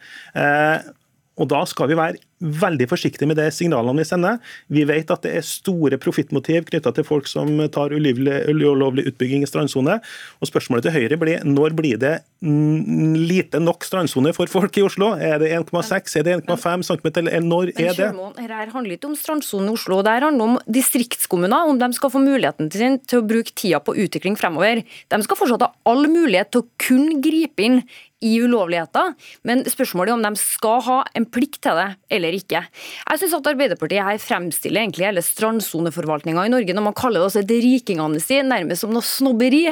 [1.35, 4.38] Og Da skal vi være veldig forsiktige med de signalene vi sender.
[4.72, 9.51] Vi vet at det er store profittmotiv knytta til folk som tar ulovlig utbygging i
[9.51, 9.99] strandsone.
[10.40, 15.14] Og Spørsmålet til Høyre blir når blir det lite nok strandsone for folk i Oslo?
[15.16, 18.11] Er det 1,6, er det 1,5 cm, eller når er det?
[18.12, 21.70] Dette handler ikke om strandsonen i Oslo, det handler om distriktskommuner.
[21.70, 24.84] Om de skal få muligheten til, til å bruke tida på utvikling fremover.
[24.84, 27.80] De skal fortsatt ha all mulighet til å kun gripe inn
[28.24, 29.12] i ulovligheter,
[29.45, 32.62] men spørsmålet er om de skal ha en plikt til det eller ikke.
[32.64, 37.28] Jeg syns at Arbeiderpartiet her fremstiller egentlig hele strandsoneforvaltninga i Norge når man kaller det
[37.30, 39.66] også et rikingamnesti, nærmest som noe snobberi.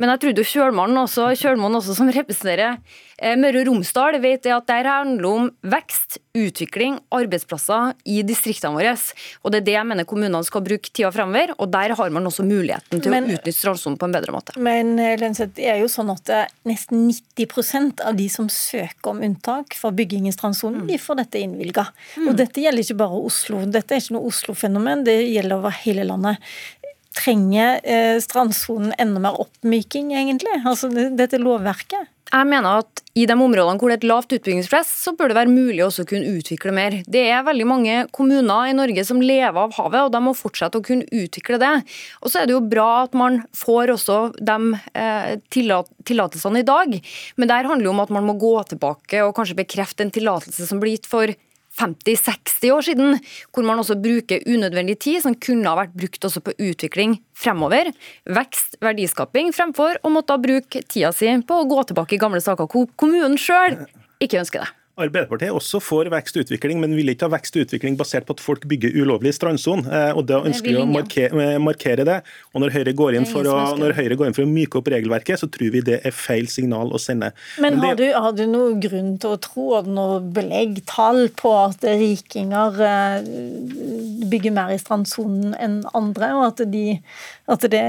[0.00, 2.80] Men jeg trodde Kjølmannen også, Kjølmann også som representerer
[3.20, 8.94] Eh, Møre og Romsdal vet at det handler om vekst, utvikling, arbeidsplasser i distriktene våre.
[9.44, 12.26] Og Det er det jeg mener kommunene skal bruke tida fremover, og der har man
[12.26, 14.56] også muligheten til men, å utnytte strandsonen på en bedre måte.
[14.56, 16.32] Men eh, det er jo sånn at
[16.64, 20.88] nesten 90% av de som søker om unntak for bygging i strandsonen, mm.
[20.88, 21.88] de får dette innvilga.
[22.16, 22.30] Mm.
[22.30, 23.60] Og dette gjelder ikke bare Oslo.
[23.68, 26.40] Dette er ikke noe Oslo-fenomen, det gjelder over hele landet
[27.20, 30.62] trenger eh, strandsonen enda mer oppmyking, egentlig?
[30.64, 32.08] Altså dette lovverket?
[32.30, 35.36] Jeg mener at i de områdene hvor det er et lavt utbyggingspress, så bør det
[35.40, 37.00] være mulig å kunne utvikle mer.
[37.10, 40.78] Det er veldig mange kommuner i Norge som lever av havet, og de må fortsette
[40.78, 41.72] å kunne utvikle det.
[42.22, 44.58] Og så er det jo bra at man får også de
[44.94, 46.96] eh, tillatelsene i dag,
[47.34, 50.70] men der handler det om at man må gå tilbake og kanskje bekrefte en tillatelse
[50.70, 51.34] som blir gitt for
[51.80, 53.20] 50-60 år siden,
[53.50, 57.92] hvor man også bruker unødvendig tid som kunne ha vært brukt også på utvikling fremover.
[58.28, 62.68] Vekst, verdiskaping, fremfor å måtte bruke tida si på å gå tilbake i gamle saker
[62.70, 63.82] hvor kommunen sjøl
[64.20, 64.74] ikke ønsker det.
[64.98, 68.26] Arbeiderpartiet er også for vekst og utvikling, men vil ikke ha vekst og utvikling basert
[68.26, 69.86] på at folk bygger ulovlig strandsone.
[69.86, 72.18] Eh, og Da ønsker vi å markere, eh, markere, det.
[72.52, 74.90] Og når Høyre, går inn for å, når Høyre går inn for å myke opp
[74.90, 77.30] regelverket, så tror vi det er feil signal å sende.
[77.58, 81.28] Men, men har, du, har du noen grunn til å tro, og noe belegg, tall
[81.38, 83.30] på at rikinger eh,
[84.30, 86.98] bygger mer i strandsonen enn andre, og at, de,
[87.50, 87.82] at, det,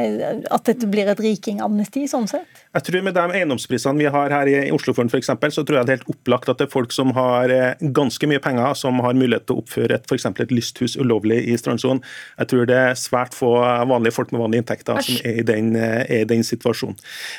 [0.51, 2.62] at dette blir et rikingamnesti sånn sett?
[2.72, 5.93] Jeg tror Med de eiendomsprisene vi har her i Oslofjorden f.eks., så tror jeg det
[5.93, 9.18] er helt opplagt at det er folk som har eh, ganske mye penger, som har
[9.18, 12.03] mulighet til å oppføre et, for et lysthus ulovlig i strandsonen.
[12.39, 13.53] Jeg tror det er svært få
[13.91, 16.97] vanlige folk med vanlige inntekter som er i den, eh, er i den situasjonen.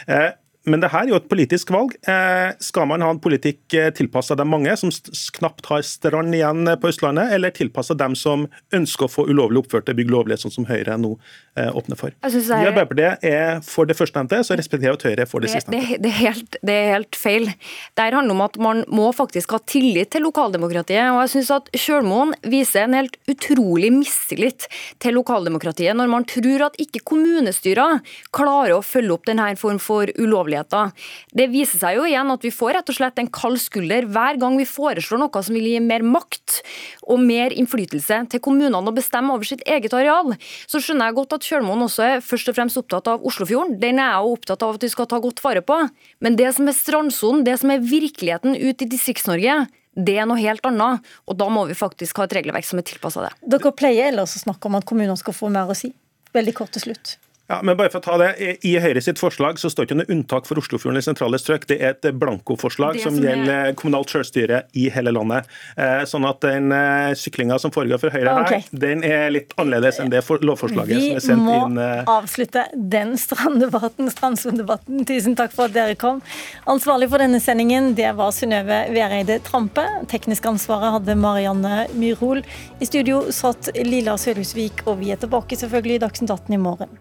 [0.09, 0.31] Eh,
[0.65, 1.95] men det her er jo et politisk valg.
[2.07, 4.93] Eh, skal man ha en politikk eh, tilpassa de mange som
[5.39, 9.95] knapt har strand igjen på Østlandet, eller tilpassa dem som ønsker å få ulovlig oppførte
[9.99, 11.17] bygg lovlig, sånn som Høyre nå
[11.59, 12.15] eh, åpner for?
[12.23, 12.31] Er...
[12.31, 15.51] Vi i Arbeiderpartiet er for det førstnevnte, så respekterer jeg at Høyre er for det,
[15.51, 15.89] det sistnevnte.
[15.89, 17.51] Det, det, er helt, det er helt feil.
[17.99, 21.11] Det handler om at man må faktisk ha tillit til lokaldemokratiet.
[21.11, 24.69] og jeg synes at Kjølmoen viser en helt utrolig mistillit
[25.03, 27.99] til lokaldemokratiet når man tror at ikke kommunestyrer
[28.35, 30.93] klarer å følge opp denne form for ulovlig ulovligheter.
[31.33, 34.39] Det viser seg jo igjen at vi får rett og slett en kald skulder hver
[34.41, 36.61] gang vi foreslår noe som vil gi mer makt
[37.09, 40.35] og mer innflytelse til kommunene å bestemme over sitt eget areal.
[40.67, 43.79] Så skjønner jeg godt at Kjølmoen også er først og fremst opptatt av Oslofjorden.
[43.83, 45.79] Den er jeg opptatt av at vi skal ta godt vare på.
[46.23, 50.41] Men det som er strandsonen, det som er virkeligheten ute i Distrikts-Norge, det er noe
[50.41, 53.35] helt annet, og da må vi faktisk ha et regelverk som er tilpassa det.
[53.45, 55.93] Dere pleier ellers å snakke om at kommuner skal få mer å si.
[56.33, 57.19] Veldig kort til slutt.
[57.53, 60.09] Ja, men bare for å ta det, I Høyre sitt forslag så står ikke noe
[60.15, 61.67] unntak for Oslofjorden i sentrale strøk.
[61.69, 63.29] Det er et blankoforslag som, som er...
[63.29, 65.51] gjelder kommunalt selvstyre i hele landet.
[65.77, 68.63] Eh, sånn at den eh, syklinga som foregår for Høyre okay.
[68.65, 71.77] her, den er litt annerledes enn det lovforslaget Vi som er sendt inn.
[71.77, 72.65] Vi må avslutte
[72.97, 75.05] den stranddebatten, strandsonedebatten.
[75.13, 76.25] Tusen takk for at dere kom.
[76.73, 79.85] Ansvarlig for denne sendingen det var Synnøve Vereide Trampe.
[80.09, 82.41] Teknisk ansvaret hadde Marianne Myrhol.
[82.81, 87.01] I studio satt Lilla Sølhusvik, og vi er tilbake selvfølgelig i Dagsnytt 18 i morgen.